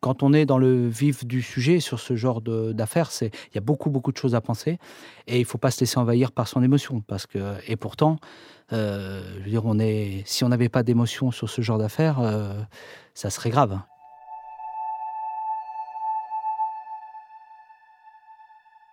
quand 0.00 0.22
on 0.22 0.32
est 0.32 0.46
dans 0.46 0.58
le 0.58 0.88
vif 0.88 1.24
du 1.24 1.42
sujet 1.42 1.80
sur 1.80 2.00
ce 2.00 2.16
genre 2.16 2.40
d'affaires, 2.40 3.10
il 3.20 3.30
y 3.54 3.58
a 3.58 3.60
beaucoup, 3.60 3.90
beaucoup 3.90 4.12
de 4.12 4.16
choses 4.16 4.34
à 4.34 4.40
penser 4.40 4.78
et 5.26 5.38
il 5.38 5.44
faut 5.44 5.58
pas 5.58 5.70
se 5.70 5.80
laisser 5.80 5.98
envahir 5.98 6.32
par 6.32 6.48
son 6.48 6.62
émotion. 6.62 7.02
Parce 7.06 7.26
que, 7.26 7.54
et 7.66 7.76
pourtant, 7.76 8.18
euh, 8.72 9.22
je 9.38 9.44
veux 9.44 9.50
dire, 9.50 9.64
on 9.64 9.78
est, 9.78 10.22
si 10.26 10.44
on 10.44 10.48
n'avait 10.48 10.68
pas 10.68 10.82
d'émotion 10.82 11.30
sur 11.30 11.48
ce 11.48 11.60
genre 11.60 11.78
d'affaires, 11.78 12.20
euh, 12.20 12.54
ça 13.14 13.30
serait 13.30 13.50
grave. 13.50 13.80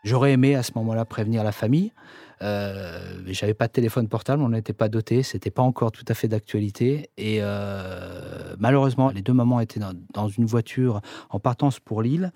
J'aurais 0.04 0.34
aimé 0.34 0.56
à 0.56 0.64
ce 0.64 0.72
moment-là 0.76 1.06
prévenir 1.06 1.44
la 1.44 1.54
famille. 1.54 1.94
Euh, 2.42 3.22
J'avais 3.28 3.54
pas 3.54 3.68
de 3.68 3.72
téléphone 3.72 4.10
portable, 4.10 4.44
on 4.44 4.50
n'était 4.50 4.74
pas 4.74 4.90
doté, 4.90 5.24
c'était 5.24 5.52
pas 5.52 5.62
encore 5.62 5.94
tout 5.94 6.04
à 6.10 6.14
fait 6.14 6.28
d'actualité. 6.28 7.10
Et 7.18 7.38
euh, 7.42 8.54
malheureusement, 8.60 9.12
les 9.12 9.22
deux 9.22 9.32
mamans 9.32 9.62
étaient 9.62 9.80
dans, 9.80 10.28
une 10.28 10.46
voiture 10.46 11.00
en 11.30 11.40
partance 11.40 11.80
pour 11.80 12.02
Lille. 12.02 12.32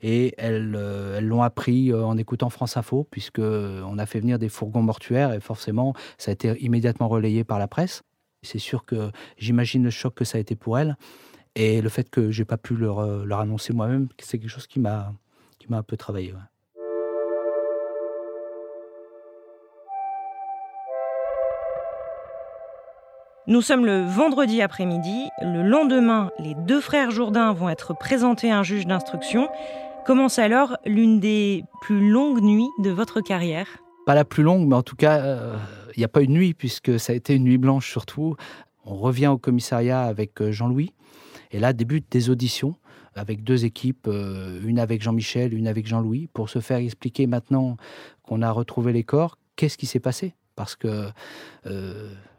Et 0.00 0.34
elles 0.38 0.74
euh, 0.76 1.20
l'ont 1.20 1.42
appris 1.42 1.90
euh, 1.90 2.04
en 2.04 2.16
écoutant 2.16 2.50
France 2.50 2.76
Info, 2.76 3.06
puisque 3.10 3.40
on 3.40 3.98
a 3.98 4.06
fait 4.06 4.20
venir 4.20 4.38
des 4.38 4.48
fourgons 4.48 4.82
mortuaires 4.82 5.32
et 5.32 5.40
forcément, 5.40 5.94
ça 6.18 6.30
a 6.30 6.34
été 6.34 6.56
immédiatement 6.62 7.08
relayé 7.08 7.42
par 7.42 7.58
la 7.58 7.66
presse. 7.66 8.02
C'est 8.42 8.60
sûr 8.60 8.84
que 8.84 9.10
j'imagine 9.38 9.82
le 9.82 9.90
choc 9.90 10.14
que 10.14 10.24
ça 10.24 10.38
a 10.38 10.40
été 10.40 10.54
pour 10.54 10.78
elles. 10.78 10.96
Et 11.56 11.82
le 11.82 11.88
fait 11.88 12.08
que 12.08 12.30
j'ai 12.30 12.44
pas 12.44 12.58
pu 12.58 12.76
leur, 12.76 13.00
annoncer 13.00 13.72
moi-même, 13.72 14.06
c'est 14.20 14.38
quelque 14.38 14.50
chose 14.50 14.68
qui 14.68 14.78
m'a 14.78 15.12
qui 15.58 15.66
m'a 15.68 15.78
un 15.78 15.82
peu 15.82 15.96
travaillé. 15.96 16.32
Nous 23.48 23.62
sommes 23.62 23.86
le 23.86 24.02
vendredi 24.02 24.60
après-midi. 24.60 25.30
Le 25.40 25.62
lendemain, 25.62 26.30
les 26.38 26.54
deux 26.54 26.82
frères 26.82 27.10
Jourdain 27.10 27.54
vont 27.54 27.70
être 27.70 27.96
présentés 27.96 28.50
à 28.50 28.58
un 28.58 28.62
juge 28.62 28.86
d'instruction. 28.86 29.48
Commence 30.04 30.38
alors 30.38 30.76
l'une 30.84 31.18
des 31.18 31.64
plus 31.80 32.10
longues 32.10 32.42
nuits 32.42 32.68
de 32.78 32.90
votre 32.90 33.22
carrière 33.22 33.66
Pas 34.04 34.14
la 34.14 34.26
plus 34.26 34.42
longue, 34.42 34.68
mais 34.68 34.74
en 34.74 34.82
tout 34.82 34.96
cas, 34.96 35.22
euh, 35.22 35.56
il 35.96 36.00
n'y 36.00 36.04
a 36.04 36.08
pas 36.08 36.20
une 36.20 36.34
nuit, 36.34 36.52
puisque 36.52 37.00
ça 37.00 37.14
a 37.14 37.16
été 37.16 37.36
une 37.36 37.44
nuit 37.44 37.56
blanche 37.56 37.90
surtout. 37.90 38.36
On 38.84 38.96
revient 38.96 39.28
au 39.28 39.38
commissariat 39.38 40.02
avec 40.02 40.42
euh, 40.42 40.52
Jean-Louis. 40.52 40.92
Et 41.50 41.58
là 41.58 41.72
débutent 41.72 42.12
des 42.12 42.28
auditions 42.28 42.74
avec 43.14 43.44
deux 43.44 43.64
équipes, 43.64 44.08
euh, 44.08 44.60
une 44.62 44.78
avec 44.78 45.00
Jean-Michel, 45.00 45.54
une 45.54 45.68
avec 45.68 45.86
Jean-Louis, 45.86 46.28
pour 46.34 46.50
se 46.50 46.58
faire 46.58 46.76
expliquer 46.76 47.26
maintenant 47.26 47.78
qu'on 48.22 48.42
a 48.42 48.50
retrouvé 48.50 48.92
les 48.92 49.04
corps, 49.04 49.38
qu'est-ce 49.56 49.78
qui 49.78 49.86
s'est 49.86 50.00
passé? 50.00 50.34
Parce 50.54 50.76
que 50.76 51.08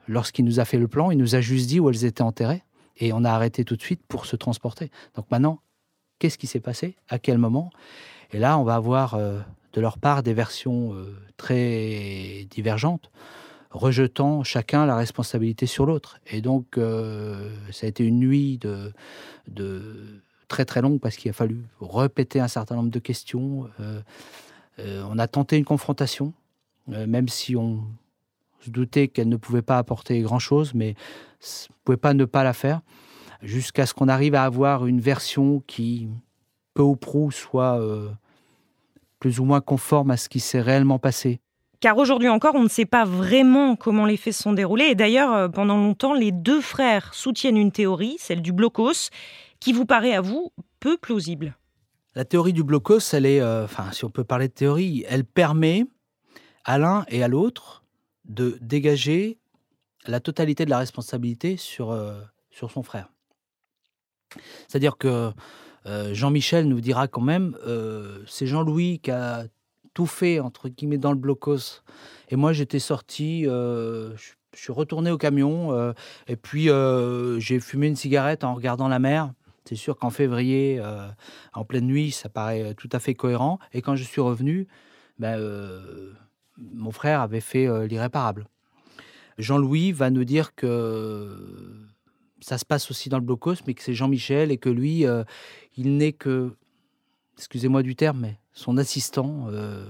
lorsqu'il 0.09 0.43
nous 0.43 0.59
a 0.59 0.65
fait 0.65 0.77
le 0.77 0.87
plan, 0.87 1.11
il 1.11 1.17
nous 1.17 1.35
a 1.35 1.41
juste 1.41 1.67
dit 1.67 1.79
où 1.79 1.89
elles 1.89 2.03
étaient 2.03 2.23
enterrées 2.23 2.63
et 2.97 3.13
on 3.13 3.23
a 3.23 3.29
arrêté 3.29 3.63
tout 3.63 3.75
de 3.75 3.81
suite 3.81 4.01
pour 4.07 4.25
se 4.25 4.35
transporter. 4.35 4.91
Donc 5.15 5.29
maintenant, 5.31 5.61
qu'est-ce 6.17 6.37
qui 6.37 6.47
s'est 6.47 6.59
passé? 6.59 6.97
À 7.07 7.19
quel 7.19 7.37
moment? 7.37 7.69
Et 8.31 8.39
là, 8.39 8.57
on 8.57 8.63
va 8.63 8.75
avoir 8.75 9.13
euh, 9.13 9.39
de 9.73 9.81
leur 9.81 9.99
part 9.99 10.23
des 10.23 10.33
versions 10.33 10.93
euh, 10.93 11.15
très 11.37 12.47
divergentes, 12.49 13.11
rejetant 13.69 14.43
chacun 14.43 14.85
la 14.87 14.95
responsabilité 14.95 15.67
sur 15.67 15.85
l'autre. 15.85 16.19
Et 16.27 16.41
donc, 16.41 16.77
euh, 16.77 17.51
ça 17.71 17.85
a 17.85 17.89
été 17.89 18.03
une 18.03 18.19
nuit 18.19 18.57
de, 18.57 18.91
de 19.47 20.23
très 20.47 20.65
très 20.65 20.81
longue 20.81 20.99
parce 20.99 21.17
qu'il 21.17 21.29
a 21.29 21.33
fallu 21.33 21.63
répéter 21.79 22.39
un 22.39 22.47
certain 22.47 22.75
nombre 22.75 22.89
de 22.89 22.99
questions. 22.99 23.69
on 24.79 25.19
a 25.19 25.27
tenté 25.27 25.57
une 25.57 25.65
confrontation, 25.65 26.33
même 26.87 27.27
si 27.27 27.55
on 27.55 27.83
se 28.59 28.69
doutait 28.69 29.07
qu'elle 29.07 29.29
ne 29.29 29.37
pouvait 29.37 29.61
pas 29.61 29.77
apporter 29.77 30.19
grand-chose, 30.21 30.73
mais 30.73 30.89
ne 30.89 31.73
pouvait 31.83 31.97
pas 31.97 32.13
ne 32.13 32.25
pas 32.25 32.43
la 32.43 32.53
faire, 32.53 32.81
jusqu'à 33.41 33.85
ce 33.85 33.93
qu'on 33.93 34.07
arrive 34.07 34.35
à 34.35 34.43
avoir 34.43 34.85
une 34.85 34.99
version 34.99 35.63
qui, 35.65 36.09
peu 36.73 36.83
ou 36.83 36.95
prou, 36.95 37.31
soit 37.31 37.79
euh, 37.79 38.09
plus 39.19 39.39
ou 39.39 39.45
moins 39.45 39.61
conforme 39.61 40.11
à 40.11 40.17
ce 40.17 40.29
qui 40.29 40.39
s'est 40.39 40.61
réellement 40.61 40.99
passé. 40.99 41.39
Car 41.79 41.97
aujourd'hui 41.97 42.27
encore, 42.27 42.55
on 42.55 42.63
ne 42.63 42.69
sait 42.69 42.85
pas 42.85 43.05
vraiment 43.05 43.77
comment 43.77 44.05
les 44.05 44.17
faits 44.17 44.33
se 44.33 44.43
sont 44.43 44.51
déroulés. 44.51 44.85
Et 44.85 44.95
d'ailleurs, 44.95 45.33
euh, 45.33 45.47
pendant 45.47 45.77
longtemps, 45.77 46.13
les 46.13 46.33
deux 46.33 46.59
frères 46.59 47.13
soutiennent 47.13 47.57
une 47.57 47.71
théorie, 47.71 48.17
celle 48.19 48.41
du 48.41 48.51
blocos, 48.51 49.09
qui 49.61 49.71
vous 49.71 49.85
paraît 49.85 50.13
à 50.13 50.21
vous 50.21 50.51
peu 50.81 50.97
plausible. 50.97 51.55
La 52.15 52.25
théorie 52.25 52.53
du 52.53 52.63
blocos, 52.63 53.13
elle 53.13 53.25
est, 53.25 53.39
euh, 53.39 53.63
enfin, 53.63 53.91
si 53.93 54.03
on 54.03 54.09
peut 54.09 54.25
parler 54.25 54.49
de 54.49 54.53
théorie, 54.53 55.05
elle 55.07 55.23
permet 55.23 55.85
à 56.65 56.77
l'un 56.77 57.05
et 57.07 57.23
à 57.23 57.29
l'autre 57.29 57.83
de 58.29 58.57
dégager 58.61 59.39
la 60.07 60.19
totalité 60.19 60.65
de 60.65 60.69
la 60.69 60.77
responsabilité 60.77 61.57
sur, 61.57 61.91
euh, 61.91 62.21
sur 62.51 62.71
son 62.71 62.83
frère. 62.83 63.09
C'est-à-dire 64.67 64.97
que 64.97 65.31
euh, 65.85 66.13
Jean-Michel 66.13 66.67
nous 66.67 66.81
dira 66.81 67.07
quand 67.07 67.21
même, 67.21 67.57
euh, 67.65 68.23
c'est 68.27 68.47
Jean-Louis 68.47 68.99
qui 68.99 69.11
a 69.11 69.45
tout 69.93 70.05
fait, 70.05 70.39
entre 70.39 70.69
guillemets, 70.69 70.99
dans 70.99 71.11
le 71.11 71.17
blocos. 71.17 71.81
Et 72.29 72.35
moi, 72.35 72.53
j'étais 72.53 72.79
sorti, 72.79 73.43
je 73.43 74.15
suis 74.53 74.71
retourné 74.71 75.09
au 75.09 75.17
camion, 75.17 75.93
et 76.27 76.35
puis 76.35 76.69
j'ai 77.39 77.59
fumé 77.59 77.87
une 77.87 77.95
cigarette 77.95 78.43
en 78.43 78.53
regardant 78.53 78.87
la 78.87 78.99
mer. 78.99 79.33
C'est 79.65 79.75
sûr 79.75 79.97
qu'en 79.97 80.11
février, 80.11 80.79
en 81.53 81.65
pleine 81.65 81.87
nuit, 81.87 82.11
ça 82.11 82.29
paraît 82.29 82.75
tout 82.75 82.87
à 82.93 82.99
fait 82.99 83.15
cohérent. 83.15 83.59
Et 83.73 83.81
quand 83.81 83.95
je 83.95 84.03
suis 84.03 84.21
revenu, 84.21 84.67
ben, 85.17 85.37
mon 86.73 86.91
frère 86.91 87.21
avait 87.21 87.41
fait 87.41 87.67
euh, 87.67 87.87
l'irréparable. 87.87 88.47
Jean-Louis 89.37 89.91
va 89.91 90.09
nous 90.09 90.25
dire 90.25 90.53
que 90.55 91.87
ça 92.41 92.57
se 92.57 92.65
passe 92.65 92.89
aussi 92.91 93.09
dans 93.09 93.17
le 93.17 93.23
blocos, 93.23 93.55
mais 93.67 93.73
que 93.73 93.83
c'est 93.83 93.93
Jean-Michel 93.93 94.51
et 94.51 94.57
que 94.57 94.69
lui, 94.69 95.05
euh, 95.05 95.23
il 95.77 95.97
n'est 95.97 96.13
que, 96.13 96.55
excusez-moi 97.37 97.83
du 97.83 97.95
terme, 97.95 98.19
mais 98.19 98.39
son 98.51 98.77
assistant. 98.77 99.45
Euh, 99.47 99.85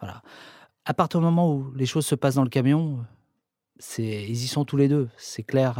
voilà. 0.00 0.22
À 0.84 0.94
partir 0.94 1.20
du 1.20 1.24
moment 1.24 1.54
où 1.54 1.72
les 1.74 1.86
choses 1.86 2.06
se 2.06 2.14
passent 2.14 2.34
dans 2.34 2.44
le 2.44 2.50
camion, 2.50 3.04
c'est, 3.78 4.24
ils 4.28 4.44
y 4.44 4.46
sont 4.46 4.64
tous 4.64 4.76
les 4.76 4.88
deux, 4.88 5.08
c'est 5.16 5.42
clair. 5.42 5.78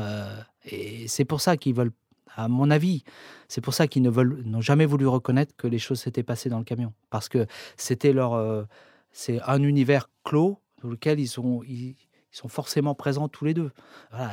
et 0.64 1.08
c'est 1.08 1.24
pour 1.24 1.40
ça 1.40 1.56
qu'ils 1.56 1.74
veulent, 1.74 1.92
à 2.34 2.48
mon 2.48 2.70
avis, 2.70 3.02
c'est 3.48 3.60
pour 3.60 3.74
ça 3.74 3.86
qu'ils 3.86 4.02
ne 4.02 4.10
veulent, 4.10 4.42
n'ont 4.44 4.60
jamais 4.60 4.86
voulu 4.86 5.06
reconnaître 5.06 5.54
que 5.56 5.66
les 5.66 5.78
choses 5.78 6.00
s'étaient 6.00 6.22
passées 6.22 6.48
dans 6.48 6.58
le 6.58 6.64
camion, 6.64 6.94
parce 7.10 7.28
que 7.28 7.46
c'était 7.76 8.12
leur 8.12 8.66
c'est 9.12 9.40
un 9.42 9.62
univers 9.62 10.10
clos 10.24 10.58
dans 10.82 10.88
lequel 10.88 11.20
ils 11.20 11.28
sont, 11.28 11.62
ils, 11.66 11.96
sont 12.30 12.48
forcément 12.48 12.94
présents 12.94 13.28
tous 13.28 13.44
les 13.44 13.54
deux. 13.54 13.70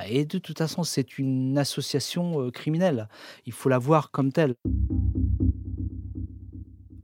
Et 0.07 0.25
de 0.25 0.37
toute 0.37 0.57
façon, 0.57 0.83
c'est 0.83 1.17
une 1.17 1.57
association 1.57 2.41
euh, 2.41 2.51
criminelle. 2.51 3.09
Il 3.45 3.53
faut 3.53 3.69
la 3.69 3.79
voir 3.79 4.11
comme 4.11 4.31
telle. 4.31 4.55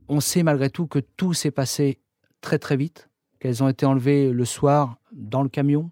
On 0.08 0.20
sait 0.20 0.42
malgré 0.42 0.70
tout 0.70 0.86
que 0.86 1.00
tout 1.00 1.32
s'est 1.32 1.50
passé 1.50 1.98
très 2.40 2.58
très 2.58 2.76
vite, 2.76 3.08
qu'elles 3.40 3.62
ont 3.62 3.68
été 3.68 3.86
enlevées 3.86 4.30
le 4.30 4.44
soir 4.44 4.98
dans 5.12 5.42
le 5.42 5.48
camion. 5.48 5.90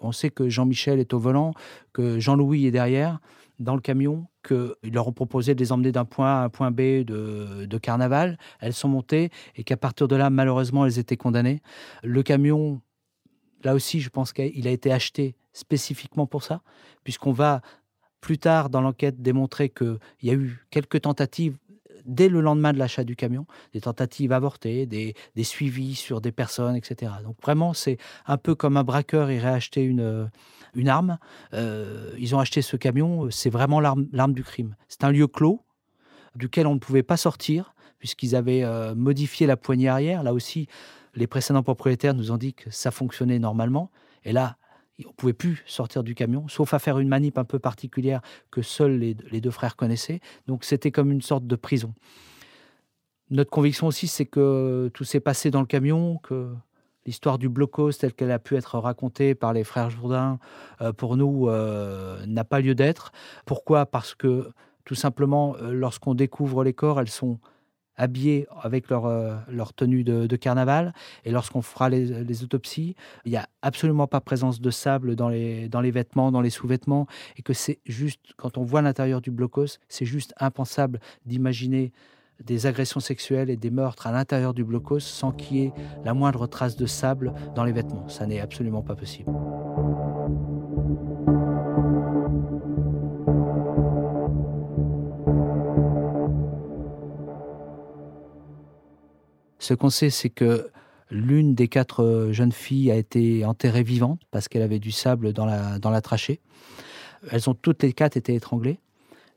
On 0.00 0.12
sait 0.12 0.30
que 0.30 0.48
Jean-Michel 0.48 1.00
est 1.00 1.14
au 1.14 1.18
volant, 1.18 1.54
que 1.92 2.20
Jean-Louis 2.20 2.66
est 2.66 2.70
derrière 2.70 3.20
dans 3.58 3.74
le 3.74 3.80
camion, 3.80 4.26
qu'ils 4.46 4.92
leur 4.92 5.08
ont 5.08 5.12
proposé 5.12 5.54
de 5.54 5.60
les 5.60 5.72
emmener 5.72 5.92
d'un 5.92 6.04
point 6.04 6.26
A 6.26 6.40
à 6.42 6.44
un 6.44 6.48
point 6.48 6.70
B 6.70 7.04
de, 7.04 7.78
carnaval. 7.78 8.38
Elles 8.60 8.72
sont 8.72 8.88
montées 8.88 9.30
et 9.56 9.64
qu'à 9.64 9.76
partir 9.76 10.08
de 10.08 10.16
là, 10.16 10.30
malheureusement, 10.30 10.86
elles 10.86 10.98
étaient 10.98 11.16
condamnées. 11.16 11.60
Le 12.02 12.22
camion, 12.22 12.80
là 13.62 13.74
aussi, 13.74 14.00
je 14.00 14.10
pense 14.10 14.32
qu'il 14.32 14.66
a 14.66 14.70
été 14.70 14.92
acheté 14.92 15.36
spécifiquement 15.52 16.26
pour 16.26 16.42
ça, 16.42 16.62
puisqu'on 17.04 17.32
va 17.32 17.60
plus 18.20 18.38
tard 18.38 18.70
dans 18.70 18.80
l'enquête 18.80 19.20
démontrer 19.20 19.68
qu'il 19.68 19.98
y 20.22 20.30
a 20.30 20.34
eu 20.34 20.66
quelques 20.70 21.02
tentatives 21.02 21.58
dès 22.04 22.28
le 22.28 22.40
lendemain 22.40 22.72
de 22.72 22.78
l'achat 22.78 23.04
du 23.04 23.16
camion, 23.16 23.46
des 23.72 23.80
tentatives 23.80 24.32
avortées, 24.32 24.86
des, 24.86 25.14
suivis 25.42 25.94
sur 25.94 26.20
des 26.20 26.32
personnes, 26.32 26.76
etc. 26.76 27.12
Donc 27.22 27.36
vraiment, 27.42 27.72
c'est 27.72 27.98
un 28.26 28.36
peu 28.36 28.54
comme 28.54 28.76
un 28.76 28.84
braqueur 28.84 29.30
irait 29.30 29.48
acheter 29.48 29.82
une, 29.82 30.30
une 30.74 30.88
arme. 30.88 31.18
Euh, 31.52 32.10
ils 32.18 32.34
ont 32.34 32.38
acheté 32.38 32.62
ce 32.62 32.76
camion, 32.76 33.30
c'est 33.30 33.50
vraiment 33.50 33.80
l'arme 33.80 34.32
du 34.32 34.44
crime. 34.44 34.76
C'est 34.88 35.04
un 35.04 35.10
lieu 35.10 35.26
clos 35.26 35.64
duquel 36.36 36.66
on 36.66 36.74
ne 36.74 36.80
pouvait 36.80 37.02
pas 37.02 37.16
sortir 37.16 37.74
puisqu'ils 37.98 38.36
avaient 38.36 38.64
euh, 38.64 38.94
modifié 38.94 39.46
la 39.46 39.56
poignée 39.56 39.88
arrière. 39.88 40.22
Là 40.22 40.34
aussi, 40.34 40.68
les 41.14 41.26
précédents 41.26 41.62
propriétaires 41.62 42.14
nous 42.14 42.32
ont 42.32 42.36
dit 42.36 42.52
que 42.52 42.70
ça 42.70 42.90
fonctionnait 42.90 43.38
normalement. 43.38 43.90
Et 44.24 44.32
là, 44.32 44.56
on 45.04 45.08
ne 45.08 45.14
pouvait 45.14 45.32
plus 45.32 45.62
sortir 45.66 46.04
du 46.04 46.14
camion, 46.14 46.46
sauf 46.48 46.74
à 46.74 46.78
faire 46.78 46.98
une 46.98 47.08
manip 47.08 47.38
un 47.38 47.44
peu 47.44 47.58
particulière 47.58 48.20
que 48.50 48.62
seuls 48.62 48.98
les, 48.98 49.40
deux 49.40 49.50
frères 49.50 49.76
connaissaient. 49.76 50.20
Donc 50.46 50.64
c'était 50.64 50.90
comme 50.90 51.10
une 51.10 51.22
sorte 51.22 51.46
de 51.46 51.56
prison. 51.56 51.94
Notre 53.30 53.50
conviction 53.50 53.86
aussi, 53.86 54.06
c'est 54.06 54.26
que 54.26 54.90
tout 54.92 55.04
s'est 55.04 55.20
passé 55.20 55.50
dans 55.50 55.60
le 55.60 55.66
camion, 55.66 56.18
que 56.18 56.54
l'histoire 57.06 57.38
du 57.38 57.48
blocos 57.48 57.92
telle 57.92 58.12
qu'elle 58.12 58.30
a 58.30 58.38
pu 58.38 58.56
être 58.56 58.78
racontée 58.78 59.34
par 59.34 59.52
les 59.52 59.64
frères 59.64 59.90
Jourdain, 59.90 60.38
euh, 60.80 60.92
pour 60.92 61.16
nous, 61.16 61.48
euh, 61.48 62.24
n'a 62.26 62.44
pas 62.44 62.60
lieu 62.60 62.74
d'être. 62.74 63.12
Pourquoi? 63.46 63.86
Parce 63.86 64.14
que 64.14 64.50
tout 64.84 64.94
simplement, 64.94 65.56
euh, 65.56 65.72
lorsqu'on 65.72 66.14
découvre 66.14 66.64
les 66.64 66.72
corps, 66.72 67.00
elles 67.00 67.10
sont 67.10 67.38
habillés 67.96 68.48
avec 68.60 68.88
leur, 68.90 69.06
leur 69.48 69.72
tenue 69.72 70.02
de, 70.02 70.34
carnaval. 70.34 70.92
Et 71.24 71.30
lorsqu'on 71.30 71.62
fera 71.62 71.88
les, 71.88 72.42
autopsies, 72.42 72.96
il 73.24 73.30
n'y 73.30 73.36
a 73.36 73.46
absolument 73.62 74.08
pas 74.08 74.20
présence 74.20 74.60
de 74.60 74.70
sable 74.72 75.14
dans 75.14 75.28
les, 75.28 75.68
dans 75.68 75.80
les 75.80 75.92
vêtements, 75.92 76.32
dans 76.32 76.40
les 76.40 76.50
sous-vêtements. 76.50 77.06
Et 77.36 77.42
que 77.42 77.52
c'est 77.52 77.78
juste, 77.86 78.34
quand 78.36 78.58
on 78.58 78.64
voit 78.64 78.82
l'intérieur 78.82 79.20
du 79.20 79.30
blocos, 79.30 79.78
c'est 79.88 80.06
juste 80.06 80.34
impensable 80.40 80.98
d'imaginer 81.24 81.92
des 82.42 82.66
agressions 82.66 83.00
sexuelles 83.00 83.50
et 83.50 83.56
des 83.56 83.70
meurtres 83.70 84.06
à 84.06 84.12
l'intérieur 84.12 84.54
du 84.54 84.64
blocos 84.64 85.00
sans 85.00 85.32
qu'il 85.32 85.56
y 85.56 85.62
ait 85.64 85.72
la 86.04 86.14
moindre 86.14 86.46
trace 86.46 86.76
de 86.76 86.86
sable 86.86 87.32
dans 87.54 87.64
les 87.64 87.72
vêtements. 87.72 88.08
Ça 88.08 88.26
n'est 88.26 88.40
absolument 88.40 88.82
pas 88.82 88.96
possible. 88.96 89.30
Ce 99.58 99.72
qu'on 99.72 99.88
sait, 99.88 100.10
c'est 100.10 100.28
que 100.28 100.68
l'une 101.10 101.54
des 101.54 101.68
quatre 101.68 102.02
euh, 102.02 102.32
jeunes 102.32 102.52
filles 102.52 102.90
a 102.90 102.96
été 102.96 103.46
enterrée 103.46 103.82
vivante 103.82 104.20
parce 104.30 104.46
qu'elle 104.48 104.60
avait 104.60 104.78
du 104.78 104.90
sable 104.90 105.32
dans 105.32 105.46
la, 105.46 105.78
dans 105.78 105.88
la 105.88 106.02
trachée. 106.02 106.40
Elles 107.30 107.48
ont 107.48 107.54
toutes 107.54 107.82
les 107.82 107.94
quatre 107.94 108.18
été 108.18 108.34
étranglées, 108.34 108.78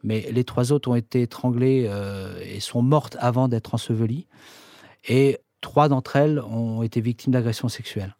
mais 0.04 0.30
les 0.32 0.44
trois 0.44 0.72
autres 0.72 0.90
ont 0.90 0.96
été 0.96 1.22
étranglées 1.22 1.86
euh, 1.88 2.40
et 2.44 2.60
sont 2.60 2.82
mortes 2.82 3.18
avant 3.20 3.48
d'être 3.48 3.74
ensevelies. 3.74 4.28
Et 5.08 5.38
trois 5.62 5.90
d'entre 5.90 6.16
elles 6.16 6.40
ont 6.40 6.84
été 6.84 7.02
victimes 7.02 7.34
d'agressions 7.34 7.70
sexuelles. 7.70 8.16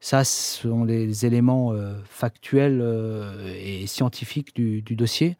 Ça, 0.00 0.24
ce 0.24 0.62
sont 0.62 0.84
les 0.84 1.26
éléments 1.26 1.72
euh, 1.72 1.94
factuels 2.04 2.82
et 3.56 3.86
scientifiques 3.86 4.54
du, 4.54 4.82
dossier. 4.82 5.36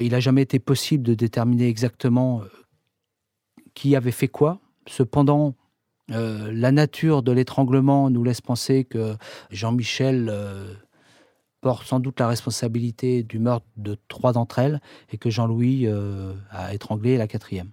Il 0.00 0.12
n'a 0.12 0.20
jamais 0.20 0.42
été 0.42 0.58
possible 0.58 1.02
de 1.02 1.14
déterminer 1.14 1.68
exactement 1.68 2.42
qui 3.74 3.96
avait 3.96 4.10
fait 4.10 4.28
quoi. 4.28 4.60
Cependant, 4.86 5.54
euh, 6.10 6.50
la 6.52 6.70
nature 6.70 7.22
de 7.22 7.32
l'étranglement 7.32 8.10
nous 8.10 8.24
laisse 8.24 8.40
penser 8.40 8.84
que 8.84 9.16
Jean-Michel 9.50 10.28
euh, 10.30 10.74
porte 11.64 11.86
sans 11.86 11.98
doute 11.98 12.20
la 12.20 12.28
responsabilité 12.28 13.22
du 13.22 13.38
meurtre 13.38 13.64
de 13.78 13.96
trois 14.08 14.34
d'entre 14.34 14.58
elles 14.58 14.82
et 15.10 15.16
que 15.16 15.30
Jean-Louis 15.30 15.86
euh, 15.86 16.34
a 16.50 16.74
étranglé 16.74 17.16
la 17.16 17.26
quatrième. 17.26 17.70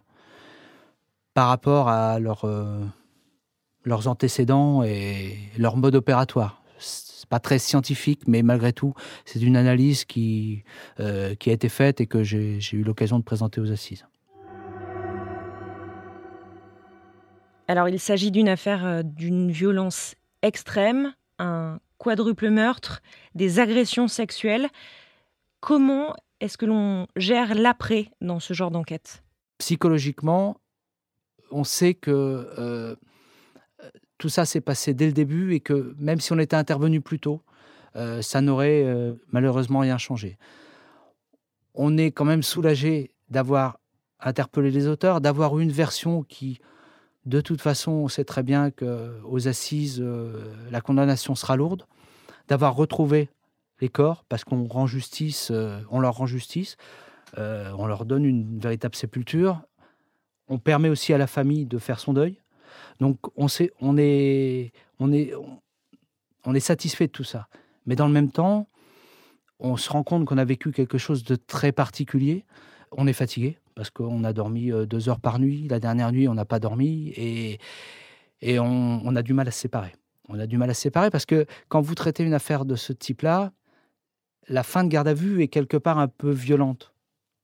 Par 1.34 1.50
rapport 1.50 1.90
à 1.90 2.18
leurs 2.20 4.08
antécédents 4.08 4.84
et 4.84 5.38
leur 5.58 5.76
mode 5.76 5.96
opératoire. 5.96 6.64
C'est 6.78 7.28
pas 7.28 7.40
très 7.40 7.60
scientifique, 7.60 8.22
mais 8.28 8.44
malgré 8.44 8.72
tout, 8.72 8.94
c'est 9.26 9.42
une 9.42 9.58
analyse 9.58 10.06
qui, 10.06 10.64
qui 10.98 11.50
a 11.50 11.54
été 11.54 11.70
faite 11.70 12.02
et 12.02 12.08
que 12.08 12.24
j'ai 12.24 12.60
eu 12.74 12.84
l'occasion 12.84 13.20
de 13.20 13.24
présenter 13.24 13.62
aux 13.62 13.72
assises. 13.72 14.06
Alors, 17.72 17.88
il 17.88 18.02
s'agit 18.02 18.32
d'une 18.32 18.50
affaire 18.50 18.86
euh, 18.86 19.02
d'une 19.02 19.50
violence 19.50 20.16
extrême, 20.42 21.14
quadruple 22.02 22.50
meurtre, 22.50 23.04
des 23.36 23.60
agressions 23.60 24.08
sexuelles. 24.08 24.70
Comment 25.60 26.16
est-ce 26.40 26.58
que 26.58 26.66
l'on 26.66 27.06
gère 27.16 27.54
l'après 27.54 28.08
dans 28.22 28.40
ce 28.40 28.56
genre 28.56 28.72
d'enquête? 28.72 29.24
Psychologiquement, 29.60 30.58
on 31.52 31.64
sait 31.64 31.94
que 31.94 32.12
euh, 32.58 32.96
tout 34.18 34.30
ça 34.30 34.46
s'est 34.46 34.62
passé 34.62 34.96
dès 34.96 35.06
le 35.06 35.14
début 35.14 35.54
et 35.54 35.60
que 35.60 35.96
même 36.00 36.20
si 36.20 36.34
on 36.34 36.40
était 36.40 36.56
intervenu 36.56 37.02
plus 37.02 37.20
tôt, 37.20 37.44
euh, 37.96 38.24
ça 38.24 38.42
n'aurait 38.42 38.84
malheureusement 39.28 39.80
rien 39.80 40.00
changé. 40.00 40.40
On 41.76 42.00
est 42.00 42.12
quand 42.12 42.26
même 42.26 42.42
soulagé 42.42 43.12
d'avoir 43.30 43.78
interpellé 44.20 44.72
les 44.72 44.88
auteurs, 44.88 45.22
d'avoir 45.22 45.60
une 45.60 45.72
version 45.72 46.24
qui 46.24 46.60
de 47.26 47.42
toute 47.42 47.62
façon, 47.62 47.92
on 47.92 48.08
sait 48.08 48.24
très 48.24 48.44
bien 48.44 48.72
qu'aux 48.72 49.48
assises, 49.48 50.00
euh, 50.02 50.54
la 50.72 50.82
condamnation 50.82 51.36
sera 51.36 51.56
lourde. 51.56 51.86
D'avoir 52.48 52.76
retrouvé 52.76 53.30
les 53.80 53.90
corps, 53.90 54.26
parce 54.28 54.44
qu'on 54.44 54.66
rend 54.66 54.88
justice, 54.88 55.50
euh, 55.52 55.82
on 55.90 56.00
leur 56.00 56.16
rend 56.16 56.26
justice, 56.26 56.78
euh, 57.38 57.72
on 57.78 57.86
leur 57.86 58.06
donne 58.06 58.26
une 58.26 58.60
véritable 58.60 58.96
sépulture. 58.96 59.62
On 60.48 60.58
permet 60.58 60.90
aussi 60.90 61.14
à 61.14 61.18
la 61.18 61.28
famille 61.28 61.66
de 61.66 61.78
faire 61.78 62.00
son 62.00 62.14
deuil. 62.14 62.40
Donc 63.00 63.20
on, 63.36 63.48
sait, 63.48 63.72
on, 63.80 63.98
est, 63.98 64.72
on, 65.00 65.14
est, 65.14 65.34
on 66.46 66.54
est 66.54 66.60
satisfait 66.60 67.08
de 67.08 67.12
tout 67.12 67.24
ça. 67.24 67.48
Mais 67.86 67.96
dans 67.96 68.08
le 68.08 68.14
même 68.14 68.32
temps, 68.32 68.68
on 69.60 69.78
se 69.78 69.90
rend 69.90 70.04
compte 70.04 70.26
qu'on 70.26 70.38
a 70.38 70.46
vécu 70.46 70.72
quelque 70.72 70.98
chose 70.98 71.24
de 71.24 71.36
très 71.36 71.72
particulier. 71.72 72.46
On 72.92 73.08
est 73.08 73.14
fatigué 73.14 73.58
parce 73.76 73.90
qu'on 73.90 74.24
a 74.24 74.34
dormi 74.34 74.72
euh, 74.72 74.86
deux 74.86 75.10
heures 75.10 75.20
par 75.20 75.40
nuit. 75.40 75.68
La 75.70 75.80
dernière 75.80 76.12
nuit, 76.12 76.28
on 76.28 76.34
n'a 76.34 76.46
pas 76.46 76.60
dormi 76.60 77.10
et, 77.16 77.60
et 78.42 78.60
on, 78.60 79.16
a 79.16 79.22
du 79.22 79.34
mal 79.34 79.48
à 79.48 79.52
se 79.52 79.60
séparer. 79.60 79.94
On 80.30 80.40
a 80.40 80.48
du 80.48 80.58
mal 80.58 80.70
à 80.70 80.74
se 80.74 80.82
séparer 80.82 81.10
parce 81.10 81.26
que 81.26 81.46
quand 81.70 81.82
vous 81.82 81.96
traitez 81.96 82.24
une 82.24 82.34
affaire 82.34 82.66
de 82.66 82.76
ce 82.76 82.94
type-là, 82.94 83.52
la 84.48 84.64
fin 84.64 84.84
de 84.84 84.90
garde 84.90 85.08
à 85.08 85.14
vue 85.14 85.42
est 85.42 85.48
quelque 85.48 85.78
part 85.78 86.00
un 86.00 86.08
peu 86.08 86.32
violente 86.32 86.94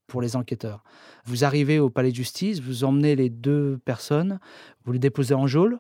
pour 0.07 0.21
les 0.21 0.35
enquêteurs. 0.35 0.83
Vous 1.25 1.43
arrivez 1.43 1.79
au 1.79 1.89
palais 1.89 2.11
de 2.11 2.15
justice, 2.15 2.59
vous 2.61 2.83
emmenez 2.83 3.15
les 3.15 3.29
deux 3.29 3.77
personnes, 3.83 4.39
vous 4.85 4.93
les 4.93 4.99
déposez 4.99 5.33
en 5.33 5.47
geôle, 5.47 5.79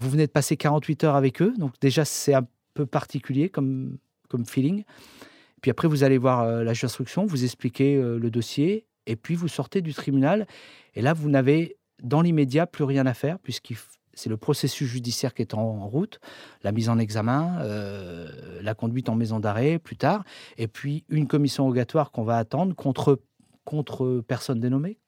vous 0.00 0.10
venez 0.10 0.26
de 0.26 0.32
passer 0.32 0.56
48 0.56 1.04
heures 1.04 1.14
avec 1.14 1.40
eux, 1.40 1.54
donc 1.56 1.72
déjà 1.80 2.04
c'est 2.04 2.34
un 2.34 2.46
peu 2.74 2.86
particulier 2.86 3.48
comme, 3.48 3.98
comme 4.28 4.44
feeling. 4.44 4.84
Puis 5.60 5.70
après, 5.70 5.86
vous 5.86 6.02
allez 6.02 6.18
voir 6.18 6.40
euh, 6.40 6.64
la 6.64 6.74
juge 6.74 6.90
vous 7.16 7.44
expliquez 7.44 7.94
euh, 7.94 8.18
le 8.18 8.30
dossier, 8.30 8.84
et 9.06 9.16
puis 9.16 9.34
vous 9.34 9.48
sortez 9.48 9.80
du 9.80 9.94
tribunal, 9.94 10.46
et 10.94 11.02
là, 11.02 11.12
vous 11.12 11.30
n'avez 11.30 11.76
dans 12.02 12.20
l'immédiat 12.20 12.66
plus 12.66 12.84
rien 12.84 13.06
à 13.06 13.14
faire, 13.14 13.38
puisque 13.38 13.74
c'est 14.14 14.28
le 14.28 14.36
processus 14.36 14.88
judiciaire 14.88 15.34
qui 15.34 15.42
est 15.42 15.54
en, 15.54 15.86
route, 15.88 16.20
la 16.62 16.72
mise 16.72 16.88
en 16.88 16.98
examen, 16.98 17.58
euh, 17.60 18.28
la 18.60 18.74
conduite 18.74 19.08
en 19.08 19.14
maison 19.14 19.40
d'arrêt 19.40 19.78
plus 19.78 19.96
tard, 19.96 20.24
et 20.58 20.68
puis 20.68 21.04
une 21.08 21.26
commission 21.26 21.64
rogatoire 21.64 22.10
qu'on 22.10 22.24
va 22.24 22.36
attendre 22.38 22.74
contre, 22.74 23.20
contre 23.64 24.22
personne 24.26 24.60
dénommée, 24.60 24.98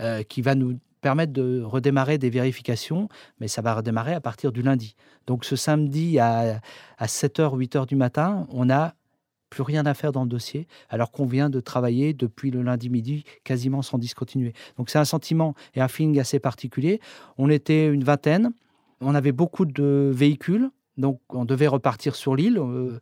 euh, 0.00 0.22
qui 0.22 0.42
va 0.42 0.54
nous 0.54 0.78
permettre 1.00 1.32
de 1.32 1.62
redémarrer 1.62 2.18
des 2.18 2.30
vérifications, 2.30 3.08
mais 3.40 3.48
ça 3.48 3.62
va 3.62 3.74
redémarrer 3.74 4.14
à 4.14 4.20
partir 4.20 4.52
du 4.52 4.62
lundi. 4.62 4.94
Donc 5.26 5.44
ce 5.44 5.56
samedi 5.56 6.18
à, 6.18 6.60
à 6.98 7.06
7h, 7.06 7.58
8h 7.58 7.86
du 7.86 7.96
matin, 7.96 8.46
on 8.50 8.70
a 8.70 8.94
plus 9.52 9.62
rien 9.62 9.84
à 9.84 9.92
faire 9.92 10.12
dans 10.12 10.22
le 10.22 10.30
dossier, 10.30 10.66
alors 10.88 11.10
qu'on 11.10 11.26
vient 11.26 11.50
de 11.50 11.60
travailler 11.60 12.14
depuis 12.14 12.50
le 12.50 12.62
lundi 12.62 12.88
midi 12.88 13.24
quasiment 13.44 13.82
sans 13.82 13.98
discontinuer. 13.98 14.54
Donc 14.78 14.88
c'est 14.88 14.98
un 14.98 15.04
sentiment 15.04 15.54
et 15.74 15.82
un 15.82 15.88
feeling 15.88 16.18
assez 16.18 16.38
particulier. 16.38 17.00
On 17.36 17.50
était 17.50 17.86
une 17.86 18.02
vingtaine, 18.02 18.52
on 19.02 19.14
avait 19.14 19.32
beaucoup 19.32 19.66
de 19.66 20.10
véhicules, 20.10 20.70
donc 20.96 21.20
on 21.28 21.44
devait 21.44 21.66
repartir 21.66 22.14
sur 22.14 22.34
l'île. 22.34 22.56
Euh, 22.58 22.98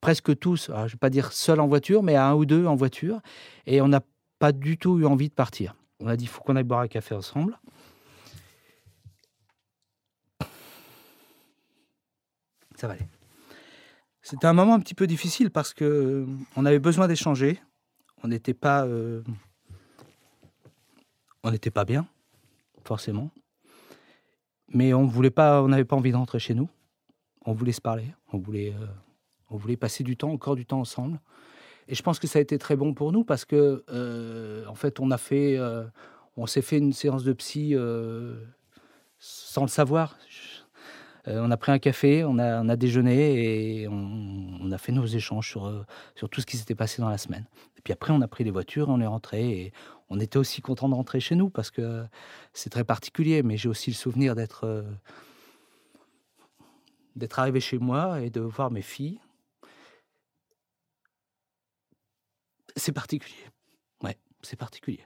presque 0.00 0.38
tous, 0.38 0.70
je 0.74 0.80
ne 0.80 0.88
vais 0.88 0.96
pas 0.96 1.10
dire 1.10 1.32
seul 1.32 1.60
en 1.60 1.68
voiture, 1.68 2.02
mais 2.02 2.14
à 2.14 2.28
un 2.28 2.34
ou 2.34 2.46
deux 2.46 2.64
en 2.64 2.76
voiture. 2.76 3.20
Et 3.66 3.82
on 3.82 3.88
n'a 3.88 4.00
pas 4.38 4.52
du 4.52 4.78
tout 4.78 4.98
eu 5.00 5.04
envie 5.04 5.28
de 5.28 5.34
partir. 5.34 5.76
On 6.00 6.06
a 6.06 6.16
dit, 6.16 6.24
il 6.24 6.28
faut 6.28 6.40
qu'on 6.40 6.56
aille 6.56 6.64
boire 6.64 6.80
un 6.80 6.88
café 6.88 7.14
ensemble. 7.14 7.60
Ça 12.76 12.86
va 12.86 12.94
aller. 12.94 13.19
C'était 14.22 14.46
un 14.46 14.52
moment 14.52 14.74
un 14.74 14.80
petit 14.80 14.94
peu 14.94 15.06
difficile 15.06 15.50
parce 15.50 15.72
que 15.72 15.84
euh, 15.84 16.26
on 16.56 16.66
avait 16.66 16.78
besoin 16.78 17.08
d'échanger. 17.08 17.60
On 18.22 18.28
n'était 18.28 18.54
pas, 18.54 18.84
euh, 18.84 19.22
on 21.42 21.50
n'était 21.50 21.70
pas 21.70 21.84
bien, 21.84 22.06
forcément. 22.84 23.30
Mais 24.68 24.92
on 24.92 25.06
voulait 25.06 25.30
pas, 25.30 25.62
on 25.62 25.68
n'avait 25.68 25.84
pas 25.84 25.96
envie 25.96 26.12
d'entrer 26.12 26.38
chez 26.38 26.54
nous. 26.54 26.68
On 27.46 27.54
voulait 27.54 27.72
se 27.72 27.80
parler. 27.80 28.04
On 28.32 28.38
voulait, 28.38 28.74
euh, 28.74 28.86
on 29.48 29.56
voulait 29.56 29.78
passer 29.78 30.04
du 30.04 30.16
temps, 30.16 30.30
encore 30.30 30.54
du 30.54 30.66
temps 30.66 30.80
ensemble. 30.80 31.18
Et 31.88 31.94
je 31.94 32.02
pense 32.02 32.18
que 32.18 32.26
ça 32.26 32.38
a 32.38 32.42
été 32.42 32.58
très 32.58 32.76
bon 32.76 32.92
pour 32.92 33.12
nous 33.12 33.24
parce 33.24 33.44
que, 33.44 33.84
en 34.68 34.74
fait, 34.76 35.00
on 35.00 35.10
a 35.10 35.18
fait, 35.18 35.58
on 36.36 36.46
s'est 36.46 36.62
fait 36.62 36.78
une 36.78 36.92
séance 36.92 37.24
de 37.24 37.32
psy 37.32 37.74
sans 39.18 39.62
le 39.62 39.68
savoir. 39.68 40.16
Euh, 41.30 41.40
on 41.42 41.50
a 41.50 41.56
pris 41.56 41.72
un 41.72 41.78
café, 41.78 42.24
on 42.24 42.38
a, 42.38 42.76
déjeuné 42.76 43.82
et 43.82 43.88
on, 43.88 44.70
a 44.72 44.78
fait 44.78 44.92
nos 44.92 45.06
échanges 45.06 45.48
sur, 45.48 45.66
euh, 45.66 45.84
sur 46.14 46.28
tout 46.28 46.40
ce 46.40 46.46
qui 46.46 46.56
s'était 46.56 46.74
passé 46.74 47.00
dans 47.00 47.08
la 47.08 47.18
semaine. 47.18 47.46
Et 47.78 47.82
puis 47.82 47.92
après, 47.92 48.12
on 48.12 48.20
a 48.20 48.28
pris 48.28 48.44
les 48.44 48.50
voitures, 48.50 48.88
on 48.88 49.00
est 49.00 49.06
rentré 49.06 49.50
et 49.50 49.72
on 50.08 50.18
était 50.18 50.38
aussi 50.38 50.60
content 50.60 50.88
de 50.88 50.94
rentrer 50.94 51.20
chez 51.20 51.36
nous 51.36 51.50
parce 51.50 51.70
que 51.70 52.04
c'est 52.52 52.70
très 52.70 52.84
particulier. 52.84 53.42
Mais 53.42 53.56
j'ai 53.56 53.68
aussi 53.68 53.90
le 53.90 53.96
souvenir 53.96 54.34
d'être 54.34 54.64
euh, 54.64 54.82
arrivé 57.36 57.60
chez 57.60 57.78
moi 57.78 58.20
et 58.20 58.30
de 58.30 58.40
voir 58.40 58.70
mes 58.70 58.82
filles. 58.82 59.20
C'est 62.76 62.92
particulier. 62.92 63.46
Ouais, 64.02 64.16
c'est 64.42 64.56
particulier. 64.56 65.04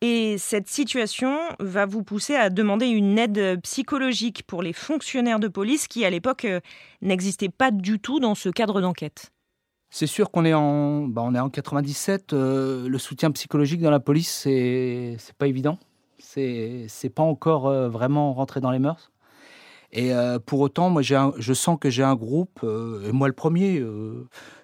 Et 0.00 0.38
cette 0.38 0.68
situation 0.68 1.36
va 1.58 1.84
vous 1.84 2.04
pousser 2.04 2.36
à 2.36 2.50
demander 2.50 2.86
une 2.86 3.18
aide 3.18 3.60
psychologique 3.62 4.44
pour 4.46 4.62
les 4.62 4.72
fonctionnaires 4.72 5.40
de 5.40 5.48
police 5.48 5.88
qui, 5.88 6.04
à 6.04 6.10
l'époque, 6.10 6.44
euh, 6.44 6.60
n'existaient 7.02 7.48
pas 7.48 7.72
du 7.72 7.98
tout 7.98 8.20
dans 8.20 8.36
ce 8.36 8.48
cadre 8.48 8.80
d'enquête. 8.80 9.32
C'est 9.90 10.06
sûr 10.06 10.30
qu'on 10.30 10.44
est 10.44 10.54
en, 10.54 11.08
bah 11.08 11.28
est 11.34 11.40
en 11.40 11.50
97. 11.50 12.32
Euh, 12.32 12.88
le 12.88 12.98
soutien 12.98 13.32
psychologique 13.32 13.80
dans 13.80 13.90
la 13.90 13.98
police, 13.98 14.30
c'est 14.30 15.16
c'est 15.18 15.34
pas 15.34 15.48
évident. 15.48 15.78
C'est 16.20 16.84
c'est 16.88 17.08
pas 17.08 17.22
encore 17.24 17.66
euh, 17.66 17.88
vraiment 17.88 18.34
rentré 18.34 18.60
dans 18.60 18.70
les 18.70 18.78
mœurs. 18.78 19.10
Et 19.90 20.12
pour 20.44 20.60
autant, 20.60 20.90
moi, 20.90 21.00
je 21.00 21.54
sens 21.54 21.78
que 21.80 21.88
j'ai 21.88 22.02
un 22.02 22.14
groupe, 22.14 22.60
et 22.62 23.10
moi 23.10 23.26
le 23.26 23.32
premier, 23.32 23.82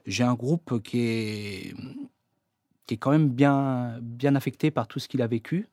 j'ai 0.05 0.23
un 0.23 0.35
groupe 0.35 0.83
qui 0.83 1.01
est 1.01 1.75
qui 2.87 2.95
est 2.95 2.99
quand 2.99 3.11
même 3.11 3.29
bien, 3.29 3.99
bien 4.03 4.35
affecté 4.35 4.71
par 4.71 4.87
tout 4.87 4.99
ce 4.99 5.09
qu'il 5.09 5.23
a 5.23 5.27
vécu. 5.27 5.69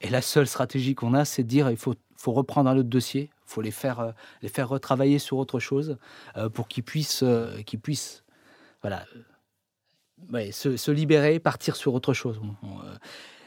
Et 0.00 0.08
la 0.08 0.22
seule 0.22 0.46
stratégie 0.46 0.94
qu'on 0.94 1.14
a, 1.14 1.24
c'est 1.24 1.42
de 1.42 1.48
dire 1.48 1.70
il 1.70 1.76
faut, 1.76 1.94
faut 2.16 2.32
reprendre 2.32 2.70
un 2.70 2.76
autre 2.76 2.88
dossier, 2.88 3.30
il 3.32 3.52
faut 3.52 3.60
les 3.60 3.70
faire, 3.70 4.00
euh, 4.00 4.12
les 4.42 4.48
faire 4.48 4.68
retravailler 4.68 5.18
sur 5.18 5.36
autre 5.36 5.58
chose 5.58 5.98
euh, 6.36 6.48
pour 6.48 6.68
qu'ils 6.68 6.84
puissent, 6.84 7.22
euh, 7.22 7.60
qu'ils 7.62 7.80
puissent 7.80 8.24
voilà, 8.82 9.04
se, 10.52 10.76
se, 10.76 10.90
libérer, 10.90 11.38
partir 11.38 11.76
sur 11.76 11.92
autre 11.92 12.14
chose. 12.14 12.40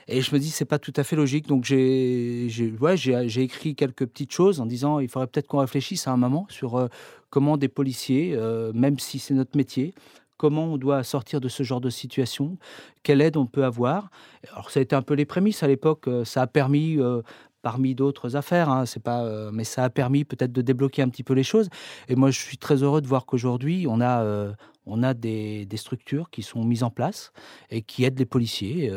Et 0.08 0.22
je 0.22 0.34
me 0.36 0.40
dis, 0.40 0.52
c'est 0.52 0.66
pas 0.66 0.80
tout 0.80 0.94
à 0.96 1.04
fait 1.04 1.16
logique. 1.16 1.48
Donc, 1.48 1.64
j'ai 1.64 2.48
ouais, 2.80 2.96
écrit 3.38 3.74
quelques 3.74 4.06
petites 4.06 4.32
choses 4.32 4.60
en 4.60 4.68
disant 4.68 5.00
il 5.00 5.08
faudrait 5.08 5.28
peut-être 5.28 5.48
qu'on 5.48 5.60
réfléchisse 5.60 6.08
à 6.08 6.12
un 6.12 6.18
moment 6.18 6.46
sur 6.50 6.88
comment 7.32 7.58
des 7.58 7.70
policiers, 7.70 8.38
même 8.76 9.00
si 9.00 9.18
c'est 9.18 9.34
notre 9.34 9.58
métier, 9.58 9.96
comment 10.38 10.66
on 10.66 10.78
doit 10.78 11.04
sortir 11.04 11.42
de 11.42 11.48
ce 11.48 11.64
genre 11.64 11.82
de 11.82 11.90
situation, 11.90 12.58
quelle 13.04 13.22
aide 13.22 13.38
on 13.38 13.46
peut 13.46 13.64
avoir. 13.64 14.10
Alors 14.52 14.72
ça 14.72 14.80
a 14.80 14.84
été 14.84 14.96
un 14.96 15.02
peu 15.02 15.14
les 15.14 15.26
prémices 15.26 15.64
à 15.64 15.68
l'époque, 15.68 16.08
euh, 16.08 16.26
ça 16.26 16.42
a 16.42 16.48
permis 16.48 17.00
euh, 17.00 17.22
parmi 17.62 17.96
d'autres 17.96 18.36
affaires, 18.36 18.70
hein, 18.70 18.84
pas, 19.04 19.24
euh, 19.24 19.52
mais 19.54 19.64
ça 19.64 19.84
a 19.84 19.90
permis 19.90 20.26
peut-être 20.26 20.52
de 20.52 20.62
débloquer 20.62 21.02
un 21.02 21.10
petit 21.10 21.24
peu 21.24 21.34
les 21.34 21.44
choses. 21.44 21.70
Et 22.10 22.16
moi, 22.16 22.30
je 22.30 22.40
suis 22.40 22.58
très 22.58 22.84
heureux 22.84 23.02
de 23.02 23.08
voir 23.08 23.26
qu'aujourd'hui, 23.26 23.86
on 23.88 24.02
a, 24.02 24.54
on 24.86 25.02
a 25.02 25.14
des, 25.14 25.68
structures 25.76 26.30
qui 26.30 26.42
sont 26.42 26.64
mises 26.66 26.84
en 26.84 26.90
place 26.90 27.32
et 27.70 27.82
qui 27.82 28.04
aident 28.04 28.20
les 28.20 28.26
policiers 28.26 28.92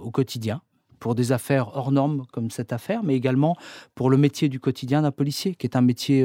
au 0.00 0.12
quotidien 0.12 0.62
pour 1.00 1.16
des 1.16 1.32
affaires 1.32 1.76
hors 1.76 1.90
normes 1.90 2.26
comme 2.32 2.52
cette 2.52 2.72
affaire, 2.72 3.02
mais 3.02 3.16
également 3.16 3.56
pour 3.96 4.08
le 4.08 4.16
métier 4.16 4.48
du 4.48 4.60
quotidien 4.60 5.02
d'un 5.02 5.10
policier, 5.10 5.56
qui 5.56 5.66
est 5.66 5.76
un 5.76 5.80
métier 5.80 6.24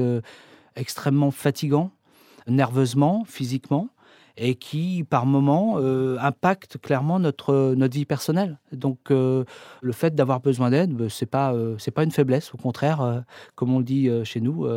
extrêmement 0.76 1.32
fatigant, 1.32 1.92
nerveusement, 2.48 3.24
physiquement, 3.26 3.90
et 4.36 4.56
qui, 4.56 5.06
par 5.08 5.26
moments, 5.26 5.76
euh, 5.78 6.18
impacte 6.20 6.80
clairement 6.80 7.20
notre, 7.20 7.76
notre 7.76 7.94
vie 7.94 8.06
personnelle. 8.06 8.58
Donc, 8.72 9.12
euh, 9.12 9.44
le 9.82 9.92
fait 9.92 10.16
d'avoir 10.16 10.40
besoin 10.40 10.72
d'aide, 10.72 10.92
ben, 10.92 11.10
c'est 11.10 11.28
pas 11.28 11.54
euh, 11.54 11.78
pas 11.94 12.04
une 12.04 12.12
faiblesse. 12.12 12.54
Au 12.54 12.58
contraire, 12.58 13.24
comme 13.56 13.72
on 13.72 13.78
le 13.78 13.84
dit 13.84 14.10
chez 14.24 14.42
nous, 14.42 14.68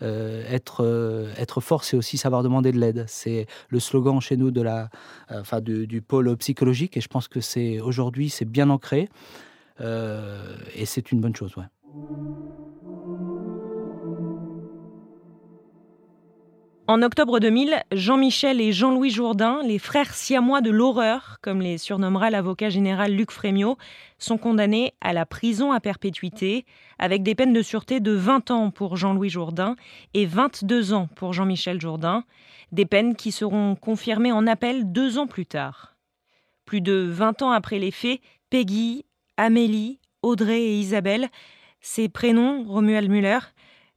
être 0.00 1.32
être 1.38 1.60
fort, 1.60 1.84
c'est 1.84 1.96
aussi 1.96 2.16
savoir 2.18 2.42
demander 2.42 2.72
de 2.72 2.78
l'aide. 2.78 3.04
C'est 3.06 3.46
le 3.68 3.78
slogan 3.78 4.20
chez 4.20 4.36
nous 4.36 4.50
de 4.50 4.62
la, 4.62 4.88
enfin 5.30 5.60
du, 5.60 6.02
pôle 6.02 6.36
psychologique, 6.36 6.96
et 6.96 7.00
je 7.00 7.08
pense 7.08 7.28
que 7.28 7.40
c'est 7.40 7.80
aujourd'hui 7.80 8.30
c'est 8.30 8.44
bien 8.44 8.68
ancré, 8.70 9.08
et 9.80 10.86
c'est 10.86 11.12
une 11.12 11.20
bonne 11.20 11.36
chose. 11.36 11.54
En 16.88 17.02
octobre 17.02 17.40
2000, 17.40 17.82
Jean-Michel 17.90 18.60
et 18.60 18.70
Jean-Louis 18.70 19.10
Jourdain, 19.10 19.60
les 19.64 19.80
frères 19.80 20.14
siamois 20.14 20.60
de 20.60 20.70
l'horreur, 20.70 21.38
comme 21.42 21.60
les 21.60 21.78
surnommera 21.78 22.30
l'avocat 22.30 22.70
général 22.70 23.12
Luc 23.12 23.32
Frémiot, 23.32 23.76
sont 24.18 24.38
condamnés 24.38 24.94
à 25.00 25.12
la 25.12 25.26
prison 25.26 25.72
à 25.72 25.80
perpétuité, 25.80 26.64
avec 27.00 27.24
des 27.24 27.34
peines 27.34 27.52
de 27.52 27.60
sûreté 27.60 27.98
de 27.98 28.12
20 28.12 28.52
ans 28.52 28.70
pour 28.70 28.96
Jean-Louis 28.96 29.30
Jourdain 29.30 29.74
et 30.14 30.26
22 30.26 30.92
ans 30.92 31.08
pour 31.16 31.32
Jean-Michel 31.32 31.80
Jourdain, 31.80 32.22
des 32.70 32.86
peines 32.86 33.16
qui 33.16 33.32
seront 33.32 33.74
confirmées 33.74 34.30
en 34.30 34.46
appel 34.46 34.92
deux 34.92 35.18
ans 35.18 35.26
plus 35.26 35.46
tard. 35.46 35.96
Plus 36.66 36.82
de 36.82 37.08
20 37.10 37.42
ans 37.42 37.50
après 37.50 37.80
les 37.80 37.90
faits, 37.90 38.20
Peggy, 38.48 39.04
Amélie, 39.36 39.98
Audrey 40.22 40.62
et 40.62 40.78
Isabelle, 40.78 41.30
ces 41.80 42.08
prénoms, 42.08 42.62
Romuald 42.62 43.10
Muller, 43.10 43.40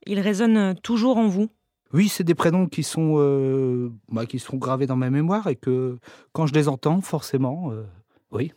ils 0.08 0.20
résonnent 0.20 0.74
toujours 0.82 1.18
en 1.18 1.28
vous 1.28 1.52
oui, 1.92 2.08
c'est 2.08 2.24
des 2.24 2.36
prénoms 2.36 2.68
qui 2.68 2.84
sont, 2.84 3.16
euh, 3.18 3.92
bah, 4.10 4.26
qui 4.26 4.38
sont 4.38 4.58
gravés 4.58 4.86
dans 4.86 4.96
ma 4.96 5.10
mémoire 5.10 5.48
et 5.48 5.56
que 5.56 5.98
quand 6.34 6.46
je 6.46 6.54
les 6.54 6.68
entends, 6.68 7.02
forcément, 7.02 7.72
euh, 7.72 7.84
oui, 8.32 8.54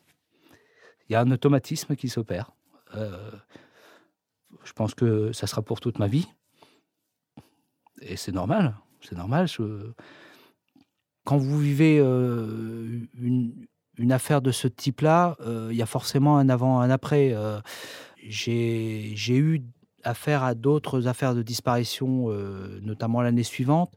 il 1.08 1.12
y 1.12 1.16
a 1.16 1.20
un 1.20 1.30
automatisme 1.30 1.96
qui 1.96 2.08
s'opère. 2.10 2.52
Euh, 2.94 3.30
je 4.64 4.72
pense 4.72 4.94
que 4.94 5.32
ça 5.32 5.46
sera 5.46 5.62
pour 5.62 5.80
toute 5.80 5.98
ma 5.98 6.08
vie. 6.08 6.28
Et 8.02 8.16
c'est 8.16 8.32
normal, 8.32 8.76
c'est 9.00 9.16
normal. 9.16 9.46
Quand 11.24 11.38
vous 11.38 11.58
vivez 11.58 11.98
une, 11.98 13.66
une, 13.96 14.12
affaire 14.12 14.42
de 14.42 14.50
ce 14.50 14.68
type-là, 14.68 15.36
il 15.70 15.76
y 15.76 15.82
a 15.82 15.86
forcément 15.86 16.36
un 16.36 16.48
avant, 16.48 16.80
un 16.80 16.90
après. 16.90 17.34
J'ai 18.18 19.36
eu 19.36 19.62
affaire 20.04 20.42
à 20.42 20.54
d'autres 20.54 21.08
affaires 21.08 21.34
de 21.34 21.42
disparition, 21.42 22.26
euh, 22.28 22.80
notamment 22.82 23.22
l'année 23.22 23.42
suivante, 23.42 23.92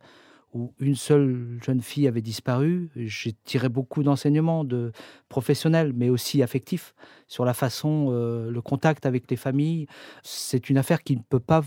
où 0.54 0.74
une 0.80 0.96
seule 0.96 1.60
jeune 1.64 1.82
fille 1.82 2.08
avait 2.08 2.22
disparu. 2.22 2.90
J'ai 2.96 3.34
tiré 3.34 3.68
beaucoup 3.68 4.04
d'enseignements 4.04 4.64
de 4.64 4.92
professionnels, 5.28 5.92
mais 5.94 6.10
aussi 6.10 6.42
affectifs, 6.42 6.96
sur 7.28 7.44
la 7.44 7.54
façon, 7.54 8.08
euh, 8.12 8.50
le 8.50 8.62
contact 8.62 9.06
avec 9.06 9.30
les 9.30 9.36
familles. 9.36 9.88
C'est 10.24 10.70
une 10.70 10.78
affaire 10.78 11.04
qui 11.04 11.18
ne 11.18 11.22
peut 11.22 11.42
pas, 11.42 11.62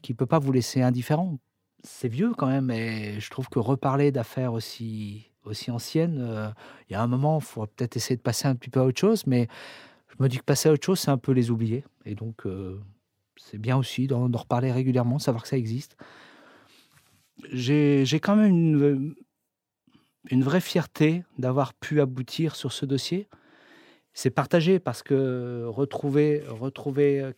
qui 0.00 0.14
peut 0.14 0.26
pas 0.26 0.38
vous 0.38 0.52
laisser 0.52 0.82
indifférent. 0.82 1.38
C'est 1.82 2.08
vieux 2.08 2.34
quand 2.34 2.46
même, 2.46 2.70
et 2.70 3.20
je 3.20 3.30
trouve 3.30 3.48
que 3.48 3.58
reparler 3.58 4.12
d'affaires 4.12 4.52
aussi 4.52 5.26
aussi 5.44 5.70
anciennes, 5.70 6.18
euh, 6.20 6.50
il 6.88 6.92
y 6.92 6.96
a 6.96 7.02
un 7.02 7.06
moment, 7.06 7.38
il 7.38 7.44
faut 7.44 7.66
peut-être 7.66 7.96
essayer 7.96 8.16
de 8.16 8.22
passer 8.22 8.46
un 8.46 8.54
petit 8.54 8.68
peu 8.68 8.80
à 8.80 8.84
autre 8.84 9.00
chose, 9.00 9.26
mais 9.26 9.48
je 10.08 10.22
me 10.22 10.28
dis 10.28 10.38
que 10.38 10.44
passer 10.44 10.68
à 10.68 10.72
autre 10.72 10.84
chose, 10.84 11.00
c'est 11.00 11.10
un 11.10 11.16
peu 11.18 11.32
les 11.32 11.50
oublier. 11.50 11.84
Et 12.04 12.14
donc, 12.14 12.46
c'est 13.38 13.58
bien 13.58 13.76
aussi 13.76 14.06
d'en 14.06 14.28
reparler 14.28 14.72
régulièrement, 14.72 15.18
savoir 15.18 15.42
que 15.42 15.48
ça 15.48 15.56
existe. 15.56 15.96
J'ai 17.52 18.20
quand 18.20 18.36
même 18.36 18.50
une, 18.50 19.14
une 20.30 20.42
vraie 20.42 20.60
fierté 20.60 21.24
d'avoir 21.38 21.74
pu 21.74 22.00
aboutir 22.00 22.56
sur 22.56 22.72
ce 22.72 22.84
dossier. 22.84 23.28
C'est 24.12 24.30
partagé 24.30 24.80
parce 24.80 25.02
que 25.02 25.64
retrouver, 25.66 26.42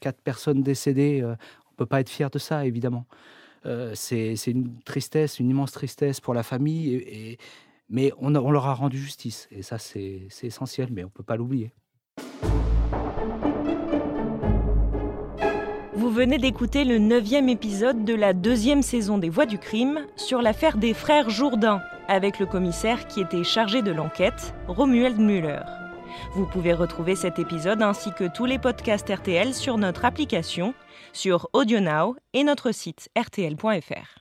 quatre 0.00 0.22
personnes 0.22 0.62
décédées, 0.62 1.20
euh, 1.20 1.34
on 1.66 1.72
ne 1.72 1.76
peut 1.76 1.86
pas 1.86 2.00
être 2.00 2.08
fier 2.08 2.30
de 2.30 2.38
ça, 2.38 2.64
évidemment. 2.64 3.06
Euh, 3.66 3.92
c'est 3.94 4.34
une 4.46 4.80
tristesse, 4.84 5.38
une 5.38 5.50
immense 5.50 5.72
tristesse 5.72 6.20
pour 6.20 6.32
la 6.32 6.42
famille, 6.42 7.36
mais 7.90 8.12
on, 8.18 8.34
on 8.34 8.50
leur 8.50 8.66
a 8.66 8.74
rendu 8.74 8.98
justice. 8.98 9.46
Et 9.50 9.62
ça, 9.62 9.78
c'est 9.78 10.28
essentiel, 10.42 10.88
mais 10.90 11.04
on 11.04 11.08
ne 11.08 11.12
peut 11.12 11.22
pas 11.22 11.36
l'oublier. 11.36 11.72
Vous 16.10 16.16
venez 16.16 16.38
d'écouter 16.38 16.84
le 16.84 16.98
neuvième 16.98 17.48
épisode 17.48 18.04
de 18.04 18.14
la 18.14 18.32
deuxième 18.32 18.82
saison 18.82 19.16
des 19.16 19.28
Voix 19.28 19.46
du 19.46 19.58
crime 19.58 20.00
sur 20.16 20.42
l'affaire 20.42 20.76
des 20.76 20.92
frères 20.92 21.30
Jourdain, 21.30 21.82
avec 22.08 22.40
le 22.40 22.46
commissaire 22.46 23.06
qui 23.06 23.20
était 23.20 23.44
chargé 23.44 23.80
de 23.80 23.92
l'enquête, 23.92 24.52
Romuald 24.66 25.20
Müller. 25.20 25.62
Vous 26.34 26.46
pouvez 26.46 26.72
retrouver 26.72 27.14
cet 27.14 27.38
épisode 27.38 27.80
ainsi 27.80 28.10
que 28.12 28.24
tous 28.24 28.44
les 28.44 28.58
podcasts 28.58 29.08
RTL 29.08 29.54
sur 29.54 29.78
notre 29.78 30.04
application, 30.04 30.74
sur 31.12 31.48
AudioNow 31.52 32.16
et 32.34 32.42
notre 32.42 32.72
site 32.72 33.08
rtl.fr. 33.16 34.19